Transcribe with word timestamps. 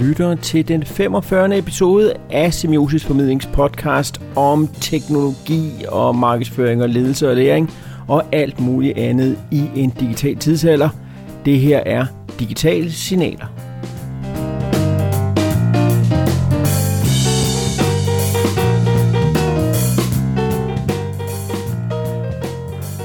lytter 0.00 0.34
til 0.34 0.68
den 0.68 0.82
45. 0.84 1.58
episode 1.58 2.12
af 2.30 2.54
Semiosis 2.54 3.04
Formidlingspodcast 3.04 4.20
om 4.36 4.68
teknologi 4.80 5.70
og 5.88 6.16
markedsføring 6.16 6.82
og 6.82 6.88
ledelse 6.88 7.30
og 7.30 7.36
læring 7.36 7.70
og 8.08 8.24
alt 8.32 8.60
muligt 8.60 8.98
andet 8.98 9.38
i 9.50 9.64
en 9.76 9.90
digital 9.90 10.36
tidsalder. 10.36 10.88
Det 11.44 11.60
her 11.60 11.78
er 11.86 12.06
Digitale 12.40 12.92
Signaler. 12.92 13.46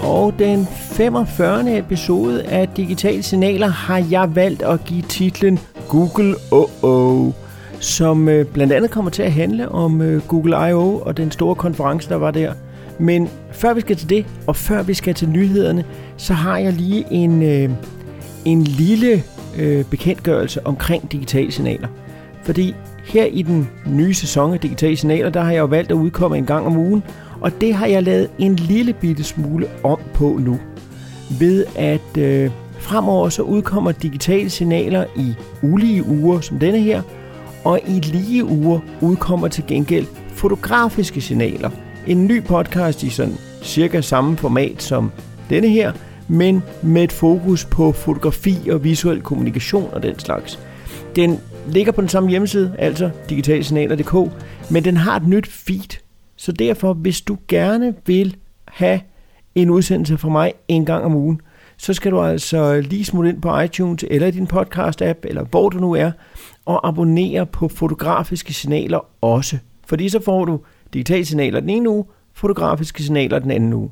Og 0.04 0.34
den 0.40 0.68
45. 0.92 1.78
episode 1.78 2.44
af 2.44 2.68
Digitale 2.68 3.24
Signaler 3.24 3.68
har 3.68 4.06
jeg 4.12 4.36
valgt 4.36 4.62
at 4.62 4.86
give 4.86 5.02
titlen 5.02 5.60
Google 5.90 6.36
OO, 6.52 7.34
som 7.80 8.30
øh, 8.30 8.46
blandt 8.46 8.74
andet 8.74 8.92
kommer 8.92 9.12
til 9.12 9.24
at 9.24 9.32
handle 9.32 9.70
om 9.70 10.02
øh, 10.02 10.28
Google 10.28 10.70
I.O. 10.70 11.00
og 11.00 11.18
den 11.18 11.32
store 11.32 11.56
konference, 11.56 12.10
der 12.10 12.16
var 12.16 12.32
der. 12.32 12.54
Men 13.00 13.30
før 13.52 13.74
vi 13.74 13.82
skal 13.82 13.96
til 13.96 14.10
det, 14.10 14.26
og 14.48 14.56
før 14.56 14.84
vi 14.84 14.94
skal 14.94 15.14
til 15.14 15.30
nyhederne, 15.30 15.86
så 16.18 16.34
har 16.34 16.58
jeg 16.58 16.74
lige 16.74 17.06
en, 17.12 17.44
øh, 17.44 17.70
en 18.46 18.64
lille 18.64 19.24
øh, 19.58 19.86
bekendtgørelse 19.86 20.68
omkring 20.68 21.12
digitale 21.12 21.52
signaler. 21.52 21.88
Fordi 22.44 22.76
her 23.06 23.26
i 23.26 23.42
den 23.42 23.70
nye 23.86 24.14
sæson 24.14 24.54
af 24.54 24.60
digitale 24.60 24.98
signaler, 24.98 25.30
der 25.30 25.42
har 25.42 25.52
jeg 25.52 25.60
jo 25.60 25.66
valgt 25.66 25.92
at 25.92 25.96
udkomme 25.96 26.38
en 26.38 26.46
gang 26.46 26.66
om 26.66 26.78
ugen, 26.78 27.04
og 27.42 27.62
det 27.62 27.74
har 27.74 27.86
jeg 27.86 28.04
lavet 28.04 28.30
en 28.40 28.56
lille 28.56 28.94
bitte 28.94 29.24
smule 29.24 29.68
om 29.84 30.00
på 30.14 30.40
nu. 30.40 30.60
Ved 31.40 31.66
at 31.76 32.18
øh, 32.18 32.52
fremover 32.88 33.30
så 33.30 33.42
udkommer 33.42 33.92
digitale 33.92 34.50
signaler 34.50 35.06
i 35.16 35.36
ulige 35.62 36.06
uger 36.06 36.40
som 36.40 36.60
denne 36.60 36.80
her, 36.80 37.02
og 37.64 37.80
i 37.88 38.00
lige 38.00 38.46
uger 38.46 38.80
udkommer 39.02 39.48
til 39.48 39.64
gengæld 39.68 40.06
fotografiske 40.30 41.22
signaler. 41.22 41.70
En 42.08 42.28
ny 42.28 42.44
podcast 42.44 43.04
i 43.04 43.10
sådan 43.10 43.34
cirka 43.64 44.02
samme 44.02 44.38
format 44.38 44.84
som 44.84 45.12
denne 45.50 45.70
her, 45.70 45.92
men 46.28 46.64
med 46.84 47.04
et 47.04 47.12
fokus 47.12 47.66
på 47.66 47.92
fotografi 47.92 48.70
og 48.72 48.84
visuel 48.84 49.22
kommunikation 49.22 49.90
og 49.94 50.04
den 50.04 50.20
slags. 50.20 50.60
Den 51.16 51.40
ligger 51.68 51.92
på 51.92 52.02
den 52.02 52.10
samme 52.10 52.30
hjemmeside, 52.30 52.76
altså 52.80 53.10
digitalsignaler.dk, 53.30 54.32
men 54.72 54.84
den 54.84 54.98
har 54.98 55.16
et 55.16 55.28
nyt 55.28 55.48
feed. 55.48 56.00
Så 56.36 56.52
derfor, 56.52 56.94
hvis 56.94 57.22
du 57.22 57.38
gerne 57.48 57.94
vil 58.06 58.36
have 58.68 59.00
en 59.56 59.70
udsendelse 59.70 60.18
fra 60.18 60.30
mig 60.30 60.54
en 60.68 60.86
gang 60.86 61.06
om 61.06 61.16
ugen, 61.16 61.42
så 61.78 61.94
skal 61.94 62.12
du 62.12 62.22
altså 62.22 62.82
lige 62.82 63.06
smutte 63.06 63.30
ind 63.30 63.42
på 63.42 63.60
iTunes 63.60 64.06
eller 64.08 64.32
din 64.32 64.48
podcast-app, 64.54 65.20
eller 65.24 65.44
hvor 65.44 65.70
du 65.70 65.78
nu 65.78 65.94
er, 65.94 66.12
og 66.66 66.88
abonnere 66.88 67.46
på 67.46 67.68
fotografiske 67.68 68.54
signaler 68.54 69.06
også. 69.22 69.58
Fordi 69.86 70.10
så 70.10 70.20
får 70.26 70.46
du 70.46 70.60
digitale 70.94 71.26
signaler 71.26 71.60
den 71.60 71.70
ene 71.70 71.90
uge, 71.90 72.06
fotografiske 72.34 73.04
signaler 73.04 73.40
den 73.40 73.52
anden 73.52 73.74
uge. 73.74 73.92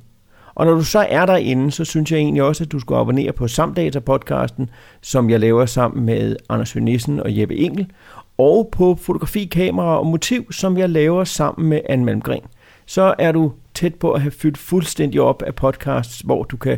Og 0.56 0.66
når 0.66 0.74
du 0.74 0.84
så 0.84 1.00
er 1.10 1.26
derinde, 1.26 1.72
så 1.72 1.86
synes 1.86 2.12
jeg 2.12 2.18
egentlig 2.18 2.44
også, 2.44 2.64
at 2.64 2.72
du 2.72 2.80
skal 2.80 2.96
abonnere 2.96 3.32
på 3.32 3.46
Samdata-podcasten, 3.46 4.66
som 5.02 5.30
jeg 5.30 5.40
laver 5.40 5.66
sammen 5.66 6.06
med 6.06 6.36
Anders 6.50 6.76
Nissen 6.76 7.20
og 7.20 7.38
Jeppe 7.38 7.56
Engel, 7.56 7.92
og 8.38 8.70
på 8.72 8.98
fotografi, 9.02 9.46
kamera 9.46 10.00
og 10.00 10.08
motiv, 10.08 10.52
som 10.52 10.78
jeg 10.78 10.90
laver 10.90 11.24
sammen 11.24 11.70
med 11.70 11.82
Anne 11.90 12.06
Malmgren. 12.06 12.42
Så 12.86 13.14
er 13.20 13.32
du 13.32 13.52
tæt 13.74 13.96
på 13.96 14.12
at 14.12 14.22
have 14.22 14.32
fyldt 14.32 14.58
fuldstændig 14.58 15.22
op 15.22 15.42
af 15.42 15.56
podcasts, 15.56 16.20
hvor 16.20 16.44
du 16.44 16.58
kan 16.58 16.78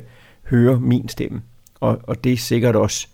høre 0.49 0.79
min 0.79 1.09
stemme. 1.09 1.41
Og, 1.79 1.99
og 2.03 2.23
det 2.23 2.33
er 2.33 2.37
sikkert 2.37 2.75
også 2.75 3.07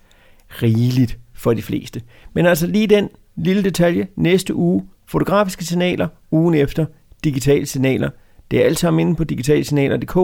rigeligt 0.62 1.18
for 1.34 1.54
de 1.54 1.62
fleste. 1.62 2.02
Men 2.32 2.46
altså 2.46 2.66
lige 2.66 2.86
den 2.86 3.08
lille 3.36 3.62
detalje. 3.64 4.06
Næste 4.16 4.54
uge 4.54 4.84
fotografiske 5.06 5.64
signaler, 5.64 6.08
ugen 6.30 6.54
efter 6.54 6.86
digitale 7.24 7.66
signaler. 7.66 8.10
Det 8.50 8.60
er 8.60 8.64
alt 8.64 8.78
sammen 8.78 9.00
inde 9.00 9.16
på 9.16 9.24
digitalsignaler.dk. 9.24 10.16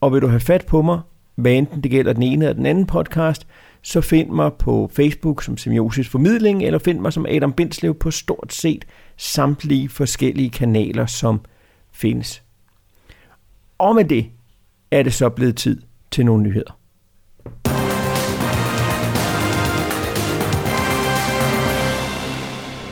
Og 0.00 0.12
vil 0.12 0.22
du 0.22 0.26
have 0.26 0.40
fat 0.40 0.66
på 0.66 0.82
mig, 0.82 1.00
hvad 1.34 1.52
enten 1.52 1.82
det 1.82 1.90
gælder 1.90 2.12
den 2.12 2.22
ene 2.22 2.44
eller 2.44 2.56
den 2.56 2.66
anden 2.66 2.86
podcast, 2.86 3.46
så 3.82 4.00
find 4.00 4.30
mig 4.30 4.52
på 4.52 4.90
Facebook 4.92 5.42
som 5.42 5.56
Semiosis 5.56 6.08
Formidling, 6.08 6.62
eller 6.62 6.78
find 6.78 7.00
mig 7.00 7.12
som 7.12 7.26
Adam 7.28 7.52
Bindslev 7.52 7.94
på 7.94 8.10
stort 8.10 8.52
set 8.52 8.84
samtlige 9.16 9.88
forskellige 9.88 10.50
kanaler, 10.50 11.06
som 11.06 11.40
findes. 11.92 12.42
Og 13.78 13.94
med 13.94 14.04
det 14.04 14.26
er 14.90 15.02
det 15.02 15.14
så 15.14 15.28
blevet 15.28 15.56
tid 15.56 15.82
til 16.10 16.26
nogle 16.26 16.42
nyheder. 16.42 16.80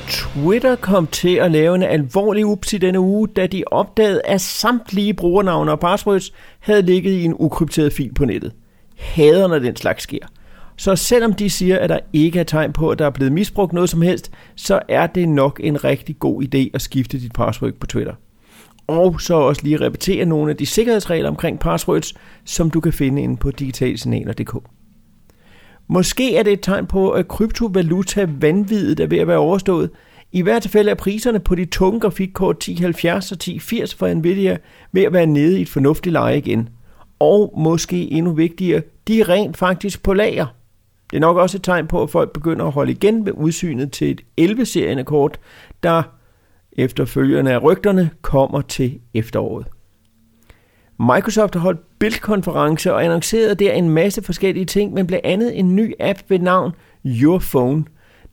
Twitter 0.08 0.76
kom 0.76 1.06
til 1.06 1.34
at 1.34 1.50
lave 1.50 1.74
en 1.74 1.82
alvorlig 1.82 2.46
ups 2.46 2.72
i 2.72 2.78
denne 2.78 3.00
uge, 3.00 3.28
da 3.28 3.46
de 3.46 3.64
opdagede, 3.66 4.20
at 4.24 4.40
samtlige 4.40 5.14
brugernavne 5.14 5.72
og 5.72 5.80
passwords 5.80 6.32
havde 6.60 6.82
ligget 6.82 7.12
i 7.12 7.24
en 7.24 7.34
ukrypteret 7.38 7.92
fil 7.92 8.14
på 8.14 8.24
nettet. 8.24 8.52
Hader, 8.98 9.48
når 9.48 9.58
den 9.58 9.76
slags 9.76 10.02
sker. 10.02 10.26
Så 10.76 10.96
selvom 10.96 11.32
de 11.32 11.50
siger, 11.50 11.78
at 11.78 11.90
der 11.90 11.98
ikke 12.12 12.40
er 12.40 12.44
tegn 12.44 12.72
på, 12.72 12.90
at 12.90 12.98
der 12.98 13.06
er 13.06 13.10
blevet 13.10 13.32
misbrugt 13.32 13.72
noget 13.72 13.90
som 13.90 14.02
helst, 14.02 14.30
så 14.56 14.80
er 14.88 15.06
det 15.06 15.28
nok 15.28 15.60
en 15.64 15.84
rigtig 15.84 16.18
god 16.18 16.42
idé 16.42 16.70
at 16.74 16.82
skifte 16.82 17.20
dit 17.20 17.32
password 17.32 17.72
på 17.72 17.86
Twitter 17.86 18.14
og 18.88 19.20
så 19.20 19.34
også 19.34 19.62
lige 19.64 19.80
repetere 19.80 20.24
nogle 20.24 20.50
af 20.50 20.56
de 20.56 20.66
sikkerhedsregler 20.66 21.28
omkring 21.28 21.60
passwords, 21.60 22.14
som 22.44 22.70
du 22.70 22.80
kan 22.80 22.92
finde 22.92 23.22
inde 23.22 23.36
på 23.36 23.50
digitalsignaler.dk. 23.50 24.56
Måske 25.88 26.36
er 26.36 26.42
det 26.42 26.52
et 26.52 26.60
tegn 26.62 26.86
på, 26.86 27.10
at 27.10 27.28
kryptovaluta 27.28 28.26
vanvittigt 28.40 29.00
er 29.00 29.06
ved 29.06 29.18
at 29.18 29.26
være 29.26 29.38
overstået. 29.38 29.90
I 30.32 30.42
hvert 30.42 30.62
tilfælde 30.62 30.90
er 30.90 30.94
priserne 30.94 31.40
på 31.40 31.54
de 31.54 31.64
tunge 31.64 32.00
grafikkort 32.00 32.56
1070 32.56 33.32
og 33.32 33.34
1080 33.34 33.94
fra 33.94 34.14
Nvidia 34.14 34.56
ved 34.92 35.02
at 35.02 35.12
være 35.12 35.26
nede 35.26 35.58
i 35.58 35.62
et 35.62 35.68
fornuftigt 35.68 36.12
leje 36.12 36.38
igen. 36.38 36.68
Og 37.18 37.54
måske 37.56 38.12
endnu 38.12 38.32
vigtigere, 38.32 38.82
de 39.08 39.20
er 39.20 39.28
rent 39.28 39.56
faktisk 39.56 40.02
på 40.02 40.14
lager. 40.14 40.46
Det 41.10 41.16
er 41.16 41.20
nok 41.20 41.36
også 41.36 41.56
et 41.56 41.64
tegn 41.64 41.86
på, 41.86 42.02
at 42.02 42.10
folk 42.10 42.32
begynder 42.32 42.64
at 42.64 42.72
holde 42.72 42.92
igen 42.92 43.24
med 43.24 43.32
udsynet 43.32 43.92
til 43.92 44.10
et 44.10 44.50
11-serien 44.50 45.04
kort, 45.04 45.40
der 45.82 46.02
efterfølgende 46.78 47.52
af 47.52 47.62
rygterne 47.62 48.10
kommer 48.22 48.60
til 48.60 49.00
efteråret. 49.14 49.66
Microsoft 51.00 51.54
har 51.54 51.60
holdt 51.60 51.80
bildkonference 51.98 52.92
og 52.92 53.04
annonceret 53.04 53.58
der 53.58 53.72
en 53.72 53.90
masse 53.90 54.22
forskellige 54.22 54.64
ting, 54.64 54.92
men 54.92 55.06
blandt 55.06 55.26
andet 55.26 55.58
en 55.58 55.76
ny 55.76 55.92
app 56.00 56.18
ved 56.28 56.38
navn 56.38 56.72
Your 57.06 57.38
Phone. 57.38 57.84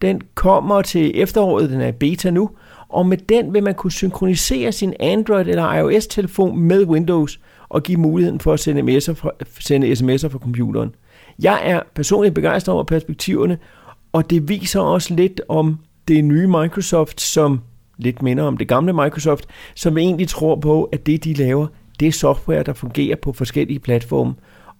Den 0.01 0.21
kommer 0.35 0.81
til 0.81 1.21
efteråret, 1.21 1.69
den 1.69 1.81
er 1.81 1.91
beta 1.91 2.29
nu, 2.29 2.49
og 2.89 3.05
med 3.05 3.17
den 3.17 3.53
vil 3.53 3.63
man 3.63 3.73
kunne 3.73 3.91
synkronisere 3.91 4.71
sin 4.71 4.93
Android 4.99 5.47
eller 5.47 5.73
iOS-telefon 5.73 6.59
med 6.59 6.85
Windows 6.85 7.39
og 7.69 7.83
give 7.83 7.97
muligheden 7.97 8.39
for 8.39 8.53
at 8.53 8.59
sende 8.59 8.81
sms'er 8.81 9.13
fra, 9.13 9.31
sende 9.59 9.91
sms'er 9.91 10.27
fra 10.27 10.39
computeren. 10.39 10.95
Jeg 11.39 11.61
er 11.63 11.81
personligt 11.95 12.35
begejstret 12.35 12.73
over 12.73 12.83
perspektiverne, 12.83 13.57
og 14.13 14.29
det 14.29 14.49
viser 14.49 14.79
også 14.79 15.13
lidt 15.13 15.41
om 15.49 15.79
det 16.07 16.23
nye 16.23 16.47
Microsoft, 16.47 17.21
som 17.21 17.61
lidt 17.97 18.21
minder 18.21 18.43
om 18.43 18.57
det 18.57 18.67
gamle 18.67 18.93
Microsoft, 18.93 19.45
som 19.75 19.97
egentlig 19.97 20.27
tror 20.27 20.55
på, 20.55 20.83
at 20.83 21.05
det 21.05 21.23
de 21.23 21.33
laver, 21.33 21.67
det 21.99 22.07
er 22.07 22.11
software, 22.11 22.63
der 22.63 22.73
fungerer 22.73 23.15
på 23.15 23.33
forskellige 23.33 23.79
platforme. 23.79 24.33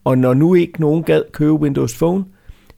Og 0.03 0.17
når 0.17 0.33
nu 0.33 0.53
ikke 0.53 0.81
nogen 0.81 1.03
gad 1.03 1.23
købe 1.31 1.53
Windows 1.53 1.97
Phone, 1.97 2.25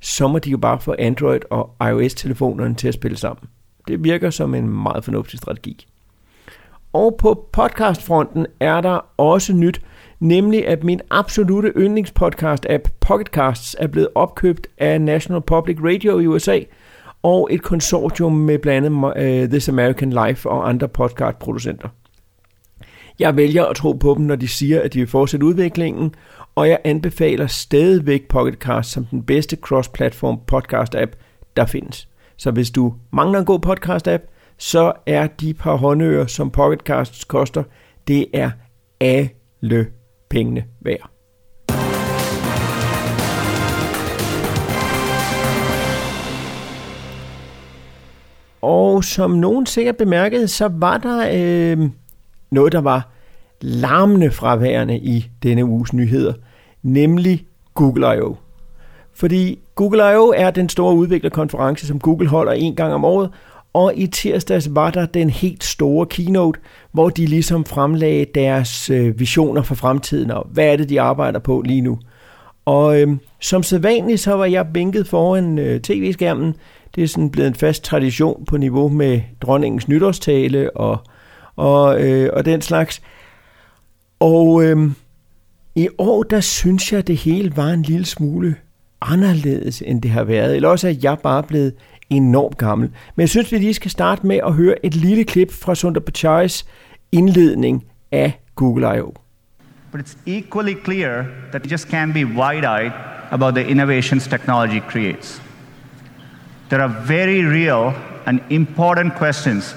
så 0.01 0.27
må 0.27 0.39
de 0.39 0.49
jo 0.49 0.57
bare 0.57 0.79
få 0.79 0.95
Android 0.99 1.39
og 1.49 1.75
iOS-telefonerne 1.89 2.75
til 2.75 2.87
at 2.87 2.93
spille 2.93 3.17
sammen. 3.17 3.49
Det 3.87 4.03
virker 4.03 4.29
som 4.29 4.55
en 4.55 4.69
meget 4.69 5.03
fornuftig 5.03 5.39
strategi. 5.39 5.87
Og 6.93 7.15
på 7.19 7.47
podcastfronten 7.51 8.45
er 8.59 8.81
der 8.81 9.05
også 9.17 9.53
nyt, 9.53 9.81
nemlig 10.19 10.67
at 10.67 10.83
min 10.83 11.01
absolute 11.11 11.71
yndlingspodcast-app 11.77 12.89
Pocketcasts 12.99 13.75
er 13.79 13.87
blevet 13.87 14.09
opkøbt 14.15 14.67
af 14.77 15.01
National 15.01 15.41
Public 15.41 15.77
Radio 15.81 16.19
i 16.19 16.27
USA– 16.27 16.59
og 17.23 17.47
et 17.51 17.61
konsortium 17.61 18.33
med 18.33 18.59
blandt 18.59 18.85
andet 18.85 19.43
uh, 19.43 19.49
This 19.49 19.69
American 19.69 20.09
Life 20.09 20.49
og 20.49 20.69
andre 20.69 20.87
podcastproducenter. 20.87 21.89
Jeg 23.19 23.35
vælger 23.37 23.65
at 23.65 23.75
tro 23.75 23.91
på 23.91 24.15
dem, 24.17 24.25
når 24.25 24.35
de 24.35 24.47
siger, 24.47 24.81
at 24.81 24.93
de 24.93 24.99
vil 24.99 25.07
fortsætte 25.07 25.45
udviklingen, 25.45 26.15
og 26.55 26.69
jeg 26.69 26.79
anbefaler 26.83 27.47
stadigvæk 27.47 28.27
Pocketcast 28.27 28.91
som 28.91 29.05
den 29.05 29.23
bedste 29.23 29.57
cross-platform 29.65 30.39
podcast-app, 30.51 31.11
der 31.55 31.65
findes. 31.65 32.07
Så 32.37 32.51
hvis 32.51 32.71
du 32.71 32.93
mangler 33.13 33.39
en 33.39 33.45
god 33.45 33.59
podcast-app, 33.65 34.53
så 34.57 34.93
er 35.05 35.27
de 35.27 35.53
par 35.53 35.75
håndører, 35.75 36.27
som 36.27 36.51
Pocketcasts 36.51 37.23
koster, 37.23 37.63
det 38.07 38.25
er 38.33 38.51
alle 38.99 39.87
pengene 40.29 40.63
værd. 40.81 41.16
Og 48.67 49.03
som 49.03 49.31
nogen 49.31 49.65
sikkert 49.65 49.97
bemærkede, 49.97 50.47
så 50.47 50.69
var 50.71 50.97
der 50.97 51.29
øh, 51.33 51.89
noget, 52.51 52.73
der 52.73 52.81
var 52.81 53.09
larmende 53.61 54.31
fraværende 54.31 54.97
i 54.97 55.29
denne 55.43 55.65
uges 55.65 55.93
nyheder, 55.93 56.33
nemlig 56.83 57.45
Google 57.73 58.17
I.O. 58.17 58.35
Fordi 59.13 59.59
Google 59.75 60.11
I.O. 60.13 60.33
er 60.35 60.51
den 60.51 60.69
store 60.69 60.95
udviklerkonference, 60.95 61.87
som 61.87 61.99
Google 61.99 62.27
holder 62.27 62.51
en 62.51 62.75
gang 62.75 62.93
om 62.93 63.05
året, 63.05 63.29
og 63.73 63.93
i 63.95 64.07
tirsdags 64.07 64.75
var 64.75 64.91
der 64.91 65.05
den 65.05 65.29
helt 65.29 65.63
store 65.63 66.05
keynote, 66.05 66.59
hvor 66.91 67.09
de 67.09 67.25
ligesom 67.25 67.65
fremlagde 67.65 68.25
deres 68.35 68.89
øh, 68.89 69.19
visioner 69.19 69.61
for 69.61 69.75
fremtiden, 69.75 70.31
og 70.31 70.47
hvad 70.51 70.65
er 70.65 70.75
det, 70.75 70.89
de 70.89 71.01
arbejder 71.01 71.39
på 71.39 71.61
lige 71.65 71.81
nu. 71.81 71.99
Og 72.65 73.01
øh, 73.01 73.07
som 73.41 73.63
sædvanligt, 73.63 74.19
så 74.19 74.33
var 74.33 74.45
jeg 74.45 74.67
bænket 74.73 75.07
foran 75.07 75.59
øh, 75.59 75.81
tv-skærmen. 75.81 76.55
Det 76.95 77.03
er 77.03 77.07
sådan 77.07 77.29
blevet 77.29 77.47
en 77.47 77.55
fast 77.55 77.83
tradition 77.83 78.45
på 78.45 78.57
niveau 78.57 78.89
med 78.89 79.21
dronningens 79.41 79.87
nytårstale 79.87 80.77
og, 80.77 80.97
og, 81.55 82.01
øh, 82.01 82.29
og 82.33 82.45
den 82.45 82.61
slags. 82.61 83.01
Og 84.19 84.63
øh, 84.63 84.91
i 85.75 85.87
år, 85.97 86.23
der 86.23 86.39
synes 86.39 86.93
jeg, 86.93 87.07
det 87.07 87.17
hele 87.17 87.57
var 87.57 87.69
en 87.69 87.81
lille 87.81 88.05
smule 88.05 88.55
anderledes, 89.01 89.83
end 89.85 90.01
det 90.01 90.11
har 90.11 90.23
været. 90.23 90.55
Eller 90.55 90.69
også 90.69 90.87
er 90.87 90.95
jeg 91.03 91.17
bare 91.23 91.43
blevet 91.43 91.73
enormt 92.09 92.57
gammel. 92.57 92.89
Men 93.15 93.21
jeg 93.21 93.29
synes, 93.29 93.51
vi 93.51 93.57
lige 93.57 93.73
skal 93.73 93.91
starte 93.91 94.27
med 94.27 94.39
at 94.45 94.53
høre 94.53 94.85
et 94.85 94.95
lille 94.95 95.23
klip 95.23 95.53
fra 95.53 95.75
Sundar 95.75 96.01
Pichai's 96.01 96.65
indledning 97.11 97.85
af 98.11 98.39
Google 98.55 98.97
I.O. 98.97 99.13
But 99.91 100.01
it's 100.01 100.17
equally 100.25 100.75
clear 100.85 101.25
that 101.51 101.65
you 101.65 101.71
just 101.71 101.87
can't 101.87 102.13
be 102.13 102.25
wide-eyed 102.25 102.91
about 103.31 103.55
the 103.55 103.67
innovations 103.67 104.27
technology 104.27 104.79
creates. 104.89 105.41
There 106.69 106.81
are 106.81 106.89
very 106.89 107.43
real 107.43 107.95
and 108.25 108.41
important 108.49 109.15
questions 109.15 109.73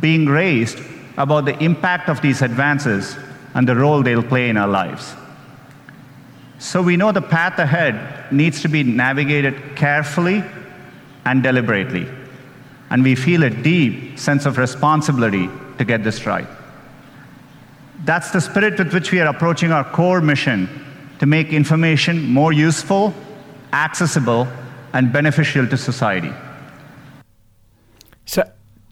being 0.00 0.26
raised 0.26 0.78
about 1.16 1.44
the 1.44 1.58
impact 1.62 2.08
of 2.08 2.22
these 2.22 2.42
advances 2.42 3.16
and 3.54 3.68
the 3.68 3.74
role 3.74 4.02
they'll 4.02 4.22
play 4.22 4.48
in 4.48 4.56
our 4.56 4.68
lives. 4.68 5.14
So 6.60 6.82
we 6.82 6.96
know 6.96 7.12
the 7.12 7.22
path 7.22 7.58
ahead 7.58 8.32
needs 8.32 8.62
to 8.62 8.68
be 8.68 8.82
navigated 8.82 9.76
carefully 9.76 10.44
and 11.24 11.42
deliberately. 11.42 12.08
And 12.90 13.02
we 13.02 13.14
feel 13.14 13.42
a 13.44 13.50
deep 13.50 14.18
sense 14.18 14.46
of 14.46 14.58
responsibility 14.58 15.48
to 15.78 15.84
get 15.84 16.04
this 16.04 16.24
right. 16.24 16.46
That's 18.04 18.30
the 18.30 18.40
spirit 18.40 18.78
with 18.78 18.94
which 18.94 19.12
we 19.12 19.20
are 19.20 19.28
approaching 19.28 19.72
our 19.72 19.84
core 19.84 20.20
mission 20.20 20.68
to 21.18 21.26
make 21.26 21.52
information 21.52 22.32
more 22.32 22.52
useful, 22.52 23.12
accessible, 23.72 24.46
and 24.98 25.12
beneficial 25.12 25.68
to 25.68 25.76
society. 25.76 26.32
Så 28.24 28.42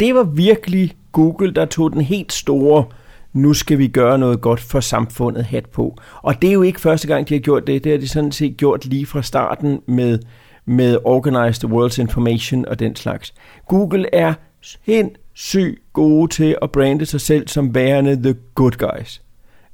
det 0.00 0.14
var 0.14 0.22
virkelig 0.22 0.96
Google, 1.12 1.54
der 1.54 1.64
tog 1.64 1.92
den 1.92 2.00
helt 2.00 2.32
store 2.32 2.84
nu 3.32 3.54
skal 3.54 3.78
vi 3.78 3.88
gøre 3.88 4.18
noget 4.18 4.40
godt 4.40 4.60
for 4.60 4.80
samfundet 4.80 5.44
hat 5.44 5.66
på. 5.66 5.96
Og 6.22 6.42
det 6.42 6.48
er 6.48 6.52
jo 6.52 6.62
ikke 6.62 6.80
første 6.80 7.08
gang, 7.08 7.28
de 7.28 7.34
har 7.34 7.40
gjort 7.40 7.66
det. 7.66 7.84
Det 7.84 7.92
har 7.92 7.98
de 7.98 8.08
sådan 8.08 8.32
set 8.32 8.56
gjort 8.56 8.84
lige 8.84 9.06
fra 9.06 9.22
starten 9.22 9.80
med, 9.86 10.18
med 10.64 10.98
Organized 11.04 11.70
World's 11.70 12.00
Information 12.00 12.68
og 12.68 12.78
den 12.78 12.96
slags. 12.96 13.34
Google 13.68 14.14
er 14.14 14.34
sindssygt 14.60 15.78
gode 15.92 16.32
til 16.32 16.56
at 16.62 16.70
brande 16.70 17.06
sig 17.06 17.20
selv 17.20 17.48
som 17.48 17.74
værende 17.74 18.22
the 18.22 18.34
good 18.54 18.72
guys. 18.72 19.22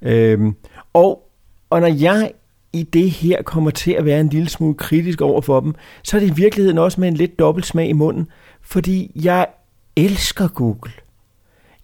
Øhm, 0.02 0.54
og, 0.92 1.28
og 1.70 1.80
når 1.80 1.88
jeg 1.88 2.32
i 2.72 2.82
det 2.82 3.10
her 3.10 3.42
kommer 3.42 3.70
til 3.70 3.92
at 3.92 4.04
være 4.04 4.20
en 4.20 4.28
lille 4.28 4.48
smule 4.48 4.74
kritisk 4.74 5.20
over 5.20 5.40
for 5.40 5.60
dem, 5.60 5.74
så 6.02 6.16
er 6.16 6.20
det 6.20 6.30
i 6.30 6.34
virkeligheden 6.34 6.78
også 6.78 7.00
med 7.00 7.08
en 7.08 7.14
lidt 7.14 7.38
dobbelt 7.38 7.66
smag 7.66 7.88
i 7.88 7.92
munden, 7.92 8.26
fordi 8.62 9.10
jeg 9.24 9.46
elsker 9.96 10.48
Google. 10.48 10.92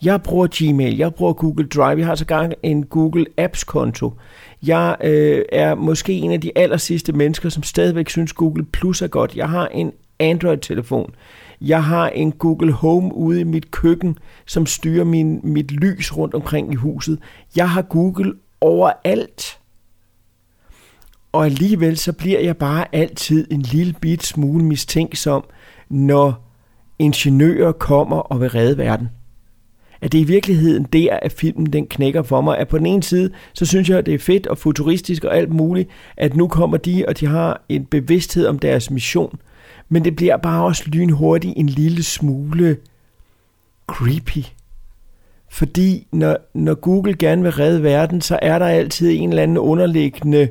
Jeg 0.02 0.22
bruger 0.22 0.48
Gmail, 0.50 0.96
jeg 0.96 1.14
bruger 1.14 1.32
Google 1.32 1.68
Drive, 1.68 1.98
jeg 1.98 2.06
har 2.06 2.14
så 2.14 2.24
gang 2.24 2.52
en 2.62 2.86
Google 2.86 3.26
Apps-konto. 3.36 4.12
Jeg 4.62 4.96
øh, 5.04 5.42
er 5.52 5.74
måske 5.74 6.12
en 6.12 6.32
af 6.32 6.40
de 6.40 6.52
aller 6.56 6.76
sidste 6.76 7.12
mennesker, 7.12 7.48
som 7.48 7.62
stadigvæk 7.62 8.08
synes 8.08 8.32
Google 8.32 8.64
Plus 8.64 9.02
er 9.02 9.06
godt. 9.06 9.36
Jeg 9.36 9.48
har 9.48 9.66
en 9.66 9.92
Android-telefon. 10.18 11.14
Jeg 11.60 11.84
har 11.84 12.08
en 12.08 12.32
Google 12.32 12.72
Home 12.72 13.14
ude 13.14 13.40
i 13.40 13.44
mit 13.44 13.70
køkken, 13.70 14.18
som 14.46 14.66
styrer 14.66 15.04
min, 15.04 15.40
mit 15.42 15.70
lys 15.70 16.16
rundt 16.16 16.34
omkring 16.34 16.72
i 16.72 16.76
huset. 16.76 17.18
Jeg 17.56 17.70
har 17.70 17.82
Google 17.82 18.34
overalt. 18.60 19.58
Og 21.32 21.44
alligevel 21.44 21.96
så 21.96 22.12
bliver 22.12 22.40
jeg 22.40 22.56
bare 22.56 22.86
altid 22.92 23.46
en 23.50 23.62
lille 23.62 23.94
bit 24.00 24.26
smule 24.26 24.64
mistænksom, 24.64 25.44
når 25.88 26.54
ingeniører 26.98 27.72
kommer 27.72 28.16
og 28.16 28.40
vil 28.40 28.50
redde 28.50 28.78
verden 28.78 29.08
at 30.00 30.12
det 30.12 30.18
i 30.18 30.24
virkeligheden 30.24 30.84
der, 30.84 31.18
at 31.22 31.32
filmen 31.32 31.66
den 31.66 31.86
knækker 31.86 32.22
for 32.22 32.40
mig. 32.40 32.58
At 32.58 32.68
på 32.68 32.78
den 32.78 32.86
ene 32.86 33.02
side, 33.02 33.30
så 33.52 33.66
synes 33.66 33.88
jeg, 33.90 33.98
at 33.98 34.06
det 34.06 34.14
er 34.14 34.18
fedt 34.18 34.46
og 34.46 34.58
futuristisk 34.58 35.24
og 35.24 35.36
alt 35.36 35.50
muligt, 35.50 35.88
at 36.16 36.36
nu 36.36 36.48
kommer 36.48 36.76
de, 36.76 37.04
og 37.08 37.20
de 37.20 37.26
har 37.26 37.62
en 37.68 37.84
bevidsthed 37.84 38.46
om 38.46 38.58
deres 38.58 38.90
mission. 38.90 39.40
Men 39.88 40.04
det 40.04 40.16
bliver 40.16 40.36
bare 40.36 40.64
også 40.64 40.82
lynhurtigt 40.86 41.54
en 41.56 41.68
lille 41.68 42.02
smule 42.02 42.76
creepy. 43.86 44.44
Fordi 45.50 46.06
når, 46.12 46.36
når 46.54 46.74
Google 46.74 47.14
gerne 47.14 47.42
vil 47.42 47.52
redde 47.52 47.82
verden, 47.82 48.20
så 48.20 48.38
er 48.42 48.58
der 48.58 48.66
altid 48.66 49.10
en 49.10 49.28
eller 49.28 49.42
anden 49.42 49.58
underliggende, 49.58 50.48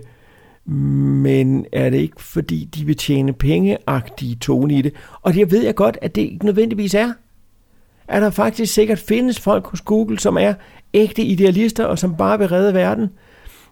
men 0.68 1.66
er 1.72 1.90
det 1.90 1.98
ikke 1.98 2.24
fordi 2.24 2.69
de 2.75 2.86
vil 2.86 2.98
tjene 2.98 3.34
pengeagtige 3.34 4.36
tone 4.36 4.74
i 4.74 4.81
det? 4.81 4.94
Og 5.22 5.34
det 5.34 5.52
ved 5.52 5.64
jeg 5.64 5.75
godt, 5.75 5.98
at 6.02 6.16
det 6.16 6.22
ikke 6.22 6.46
nødvendigvis 6.46 6.94
er 6.94 7.14
at 8.08 8.22
der 8.22 8.30
faktisk 8.30 8.74
sikkert 8.74 9.00
findes 9.00 9.40
folk 9.40 9.68
hos 9.68 9.81
Google, 9.81 10.19
som 10.19 10.38
er 10.38 10.54
ægte 10.94 11.22
idealister 11.22 11.86
og 11.86 12.00
som 12.00 12.16
bare 12.16 12.40
vil 12.40 12.48
redde 12.48 12.74
verden. 12.74 13.10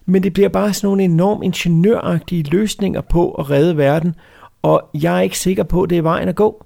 Men 0.06 0.24
det 0.24 0.34
bliver 0.34 0.50
bare 0.50 0.74
sådan 0.74 0.88
nogle 0.88 1.04
enormt 1.04 1.44
ingeniøragtige 1.44 2.44
løsninger 2.44 3.02
på 3.02 3.32
at 3.32 3.50
redde 3.50 3.78
verden, 3.78 4.16
og 4.62 4.90
jeg 4.94 5.18
er 5.18 5.22
ikke 5.22 5.40
sikker 5.40 5.64
på, 5.64 5.82
at 5.82 5.90
det 5.90 5.98
er 5.98 6.02
vejen 6.02 6.30
at 6.30 6.36
gå. 6.36 6.66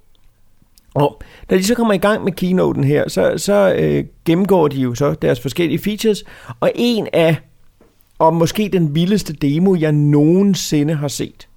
Og 0.93 1.21
da 1.49 1.57
de 1.57 1.63
så 1.63 1.75
kommer 1.75 1.93
i 1.93 1.97
gang 1.97 2.23
med 2.23 2.31
keynoten 2.31 2.83
her, 2.83 3.09
så, 3.09 3.33
så 3.37 3.75
øh, 3.79 4.03
gennemgår 4.25 4.67
de 4.67 4.81
jo 4.81 4.95
så 4.95 5.13
deres 5.13 5.39
forskellige 5.39 5.79
features, 5.79 6.23
og 6.59 6.71
en 6.75 7.07
af, 7.13 7.35
og 8.19 8.33
måske 8.33 8.69
den 8.73 8.95
vildeste 8.95 9.33
demo, 9.33 9.75
jeg 9.75 9.91
nogensinde 9.91 10.93
har 10.95 11.07
set, 11.07 11.47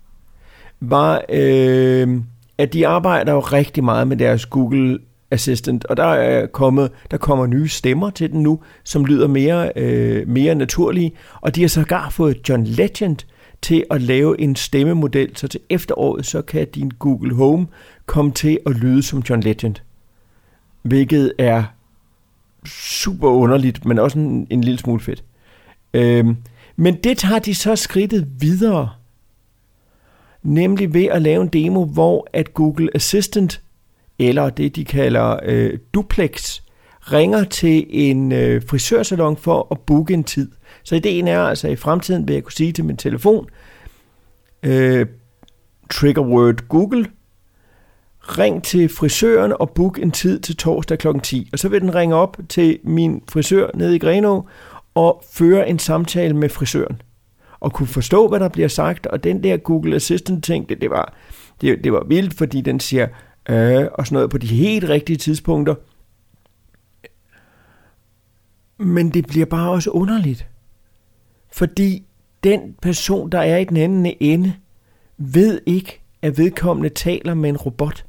var, 0.81 1.23
øh, 1.29 2.21
at 2.59 2.73
de 2.73 2.87
arbejder 2.87 3.33
jo 3.33 3.41
rigtig 3.41 3.85
meget 3.85 4.09
med 4.09 4.17
deres 4.17 4.47
Google 4.47 4.99
Assistant, 5.31 5.85
og 5.85 5.97
der 5.97 6.05
er 6.05 6.47
kommet, 6.47 6.91
der 7.11 7.17
kommer 7.17 7.47
nye 7.47 7.69
stemmer 7.69 8.11
til 8.11 8.33
den 8.33 8.43
nu, 8.43 8.61
som 8.85 9.05
lyder 9.05 9.27
mere, 9.27 9.73
øh, 9.77 10.29
mere 10.29 10.55
naturlige, 10.55 11.13
og 11.41 11.55
de 11.55 11.61
har 11.61 11.69
sågar 11.69 12.11
fået 12.11 12.49
John 12.49 12.65
Legend 12.65 13.17
til 13.63 13.85
at 13.91 14.03
lave 14.03 14.41
en 14.41 14.57
stemmemodel, 14.57 15.37
så 15.37 15.49
til 15.49 15.61
efteråret, 15.71 16.27
så 16.27 16.43
kan 16.43 16.67
din 16.75 16.91
Google 16.99 17.35
Home 17.35 17.67
komme 18.07 18.33
til 18.33 18.59
at 18.67 18.73
lyde 18.77 19.03
som 19.03 19.23
John 19.31 19.43
Legend. 19.43 19.75
Hvilket 20.83 21.33
er 21.39 21.65
super 22.67 23.29
underligt, 23.29 23.85
men 23.85 23.99
også 23.99 24.19
en, 24.19 24.47
en 24.51 24.65
lille 24.65 24.79
smule 24.79 25.01
fedt. 25.01 25.25
Øhm, 25.95 26.37
men 26.83 26.95
det 26.95 27.19
tager 27.19 27.39
de 27.39 27.55
så 27.55 27.77
skridtet 27.77 28.29
videre, 28.41 28.91
nemlig 30.43 30.95
ved 30.95 31.05
at 31.05 31.23
lave 31.23 31.43
en 31.43 31.49
demo, 31.49 31.85
hvor 31.85 32.29
at 32.33 32.55
Google 32.55 32.89
Assistant 32.95 33.63
eller 34.19 34.51
det, 34.51 34.77
de 34.77 34.85
kalder 34.85 35.37
øh, 35.45 35.79
duplex, 35.95 36.61
ringer 37.01 37.45
til 37.45 37.87
en 37.89 38.33
øh, 38.33 38.63
frisørsalon 38.69 39.37
for 39.37 39.69
at 39.71 39.81
booke 39.81 40.15
en 40.15 40.25
tid. 40.25 40.51
Så 40.83 40.95
ideen 40.95 41.29
er 41.29 41.41
altså, 41.41 41.67
at 41.67 41.73
i 41.73 41.77
fremtiden 41.77 42.29
vil 42.29 42.35
jeg 42.35 42.43
kunne 42.43 42.53
sige 42.53 42.73
til 42.73 42.85
min 42.85 42.97
telefon, 42.97 43.47
øh, 44.63 45.07
trigger 45.91 46.23
word 46.23 46.69
Google, 46.69 47.07
ring 48.21 48.63
til 48.63 48.89
frisøren 48.89 49.53
og 49.61 49.71
book 49.71 49.99
en 49.99 50.11
tid 50.11 50.41
til 50.41 50.57
torsdag 50.57 50.99
kl. 50.99 51.09
10. 51.23 51.49
Og 51.53 51.59
så 51.59 51.69
vil 51.69 51.81
den 51.81 51.95
ringe 51.95 52.15
op 52.15 52.37
til 52.49 52.79
min 52.85 53.23
frisør 53.29 53.71
nede 53.75 53.97
i 53.97 53.99
Grenå 53.99 54.47
og 54.95 55.25
føre 55.33 55.69
en 55.69 55.79
samtale 55.79 56.37
med 56.37 56.49
frisøren. 56.49 57.03
Og 57.61 57.73
kunne 57.73 57.87
forstå, 57.87 58.29
hvad 58.29 58.41
der 58.41 58.49
bliver 58.49 58.69
sagt. 58.69 59.07
Og 59.07 59.25
den 59.25 59.43
der 59.43 59.57
Google 59.57 59.97
Assistant 59.97 60.45
ting, 60.45 60.69
det, 60.69 60.81
det, 60.81 60.91
var, 60.91 61.15
det, 61.61 61.85
det 61.85 61.93
var 61.93 62.05
vildt, 62.05 62.35
fordi 62.35 62.61
den 62.61 62.81
siger, 62.81 63.09
øh, 63.49 63.87
og 63.95 64.07
sådan 64.07 64.15
noget 64.15 64.31
på 64.31 64.39
de 64.39 64.47
helt 64.47 64.89
rigtige 64.89 65.17
tidspunkter. 65.17 65.75
Men 68.79 69.11
det 69.11 69.27
bliver 69.27 69.47
bare 69.47 69.71
også 69.71 69.91
underligt. 69.91 70.47
Fordi 71.53 72.05
den 72.45 72.75
person, 72.83 73.31
der 73.31 73.39
er 73.39 73.59
i 73.59 73.65
den 73.65 73.77
anden 73.77 74.15
ende, 74.21 74.55
ved 75.17 75.61
ikke, 75.67 76.01
at 76.23 76.39
vedkommende 76.39 76.89
taler 76.89 77.35
med 77.35 77.51
en 77.51 77.57
robot. 77.57 78.05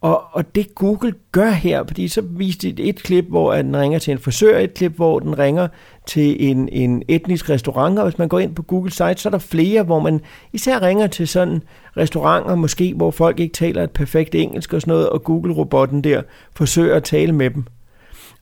Og, 0.00 0.24
og 0.32 0.54
det 0.54 0.74
Google 0.74 1.14
gør 1.32 1.50
her, 1.50 1.84
fordi 1.86 2.08
så 2.08 2.20
viste 2.20 2.72
de 2.72 2.82
et 2.82 3.02
klip, 3.02 3.24
hvor 3.24 3.54
den 3.54 3.76
ringer 3.76 3.98
til 3.98 4.12
en 4.12 4.18
frisør, 4.18 4.58
et 4.58 4.74
klip, 4.74 4.92
hvor 4.92 5.18
den 5.18 5.38
ringer 5.38 5.68
til 6.06 6.48
en, 6.50 6.68
en 6.68 7.02
etnisk 7.08 7.50
restaurant, 7.50 7.98
og 7.98 8.04
hvis 8.04 8.18
man 8.18 8.28
går 8.28 8.38
ind 8.38 8.54
på 8.54 8.62
Google 8.62 8.90
site, 8.90 9.16
så 9.16 9.28
er 9.28 9.30
der 9.30 9.38
flere, 9.38 9.82
hvor 9.82 10.00
man 10.00 10.20
især 10.52 10.82
ringer 10.82 11.06
til 11.06 11.28
sådan 11.28 11.62
restauranter, 11.96 12.54
måske 12.54 12.94
hvor 12.94 13.10
folk 13.10 13.40
ikke 13.40 13.52
taler 13.52 13.82
et 13.82 13.90
perfekt 13.90 14.34
engelsk 14.34 14.72
og 14.72 14.80
sådan 14.80 14.92
noget, 14.92 15.08
og 15.08 15.24
Google-robotten 15.24 16.04
der 16.04 16.22
forsøger 16.56 16.96
at 16.96 17.04
tale 17.04 17.32
med 17.32 17.50
dem. 17.50 17.64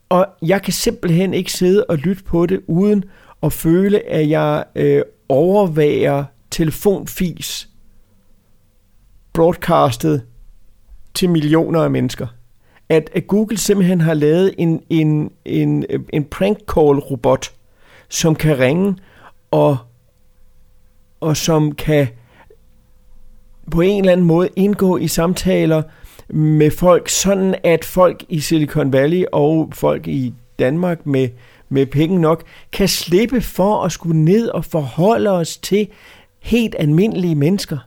Og 0.09 0.27
jeg 0.43 0.63
kan 0.63 0.73
simpelthen 0.73 1.35
ikke 1.35 1.53
sidde 1.53 1.85
og 1.85 1.97
lytte 1.97 2.25
på 2.25 2.47
det, 2.47 2.61
uden 2.67 3.05
at 3.43 3.53
føle, 3.53 4.11
at 4.11 4.29
jeg 4.29 4.65
øh, 4.75 5.03
overvæger 5.29 6.25
telefonfis 6.51 7.69
broadcastet 9.33 10.23
til 11.17 11.31
millioner 11.31 11.83
af 11.83 11.91
mennesker. 11.91 12.27
At, 12.89 13.11
at 13.15 13.27
Google 13.27 13.59
simpelthen 13.59 14.01
har 14.01 14.15
lavet 14.15 14.55
en, 14.59 14.83
en, 14.91 15.31
en, 15.45 15.85
en 16.13 16.25
prank 16.25 16.59
call 16.59 16.99
robot, 16.99 17.53
som 18.09 18.35
kan 18.35 18.59
ringe 18.59 18.97
og, 19.51 19.77
og 21.21 21.37
som 21.37 21.73
kan 21.73 22.09
på 23.71 23.81
en 23.81 24.01
eller 24.01 24.13
anden 24.13 24.27
måde 24.27 24.49
indgå 24.57 24.97
i 24.97 25.09
samtaler 25.09 25.83
med 26.29 26.71
folk, 26.71 27.09
sådan 27.09 27.55
at 27.65 27.85
folk 27.85 28.25
i 28.29 28.41
Silicon 28.41 28.93
Valley 28.93 29.25
og 29.33 29.69
folk 29.73 30.09
i 30.09 30.35
Danmark 30.59 31.07
med, 31.07 31.29
med 31.69 31.87
penge 31.87 32.21
nok, 32.21 32.45
kan 32.73 32.89
slippe 32.89 33.41
for 33.41 33.83
at 33.83 33.93
skulle 33.93 34.25
ned 34.25 34.49
og 34.49 34.65
forholde 34.65 35.31
os 35.31 35.57
til 35.57 35.89
helt 36.41 36.77
almindelige 36.79 37.35
mennesker. 37.35 37.79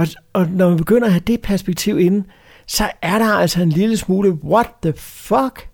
Og, 0.00 0.06
og 0.32 0.46
når 0.48 0.68
man 0.68 0.78
begynder 0.78 1.06
at 1.06 1.12
have 1.12 1.22
det 1.26 1.40
perspektiv 1.40 1.98
inden, 1.98 2.26
så 2.66 2.84
er 3.02 3.18
der 3.18 3.34
altså 3.34 3.62
en 3.62 3.68
lille 3.68 3.96
smule, 3.96 4.38
what 4.44 4.66
the 4.82 4.92
fuck? 4.96 5.68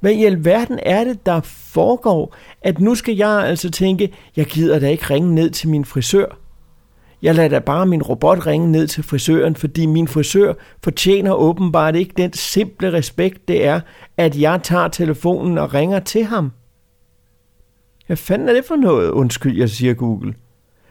Hvad 0.00 0.12
i 0.12 0.24
alverden 0.24 0.78
er 0.82 1.04
det, 1.04 1.26
der 1.26 1.40
foregår, 1.44 2.36
at 2.62 2.80
nu 2.80 2.94
skal 2.94 3.16
jeg 3.16 3.46
altså 3.46 3.70
tænke, 3.70 4.12
jeg 4.36 4.46
gider 4.46 4.78
da 4.78 4.88
ikke 4.88 5.14
ringe 5.14 5.34
ned 5.34 5.50
til 5.50 5.68
min 5.68 5.84
frisør. 5.84 6.26
Jeg 7.22 7.34
lader 7.34 7.48
da 7.48 7.58
bare 7.58 7.86
min 7.86 8.02
robot 8.02 8.46
ringe 8.46 8.72
ned 8.72 8.86
til 8.86 9.04
frisøren, 9.04 9.56
fordi 9.56 9.86
min 9.86 10.08
frisør 10.08 10.54
fortjener 10.84 11.32
åbenbart 11.32 11.96
ikke 11.96 12.14
den 12.16 12.32
simple 12.32 12.92
respekt, 12.92 13.48
det 13.48 13.64
er, 13.64 13.80
at 14.16 14.40
jeg 14.40 14.60
tager 14.62 14.88
telefonen 14.88 15.58
og 15.58 15.74
ringer 15.74 16.00
til 16.00 16.24
ham. 16.24 16.52
Hvad 18.06 18.16
fanden 18.16 18.48
er 18.48 18.52
det 18.52 18.64
for 18.64 18.76
noget? 18.76 19.10
Undskyld, 19.10 19.56
jeg 19.56 19.70
siger 19.70 19.94
Google. 19.94 20.34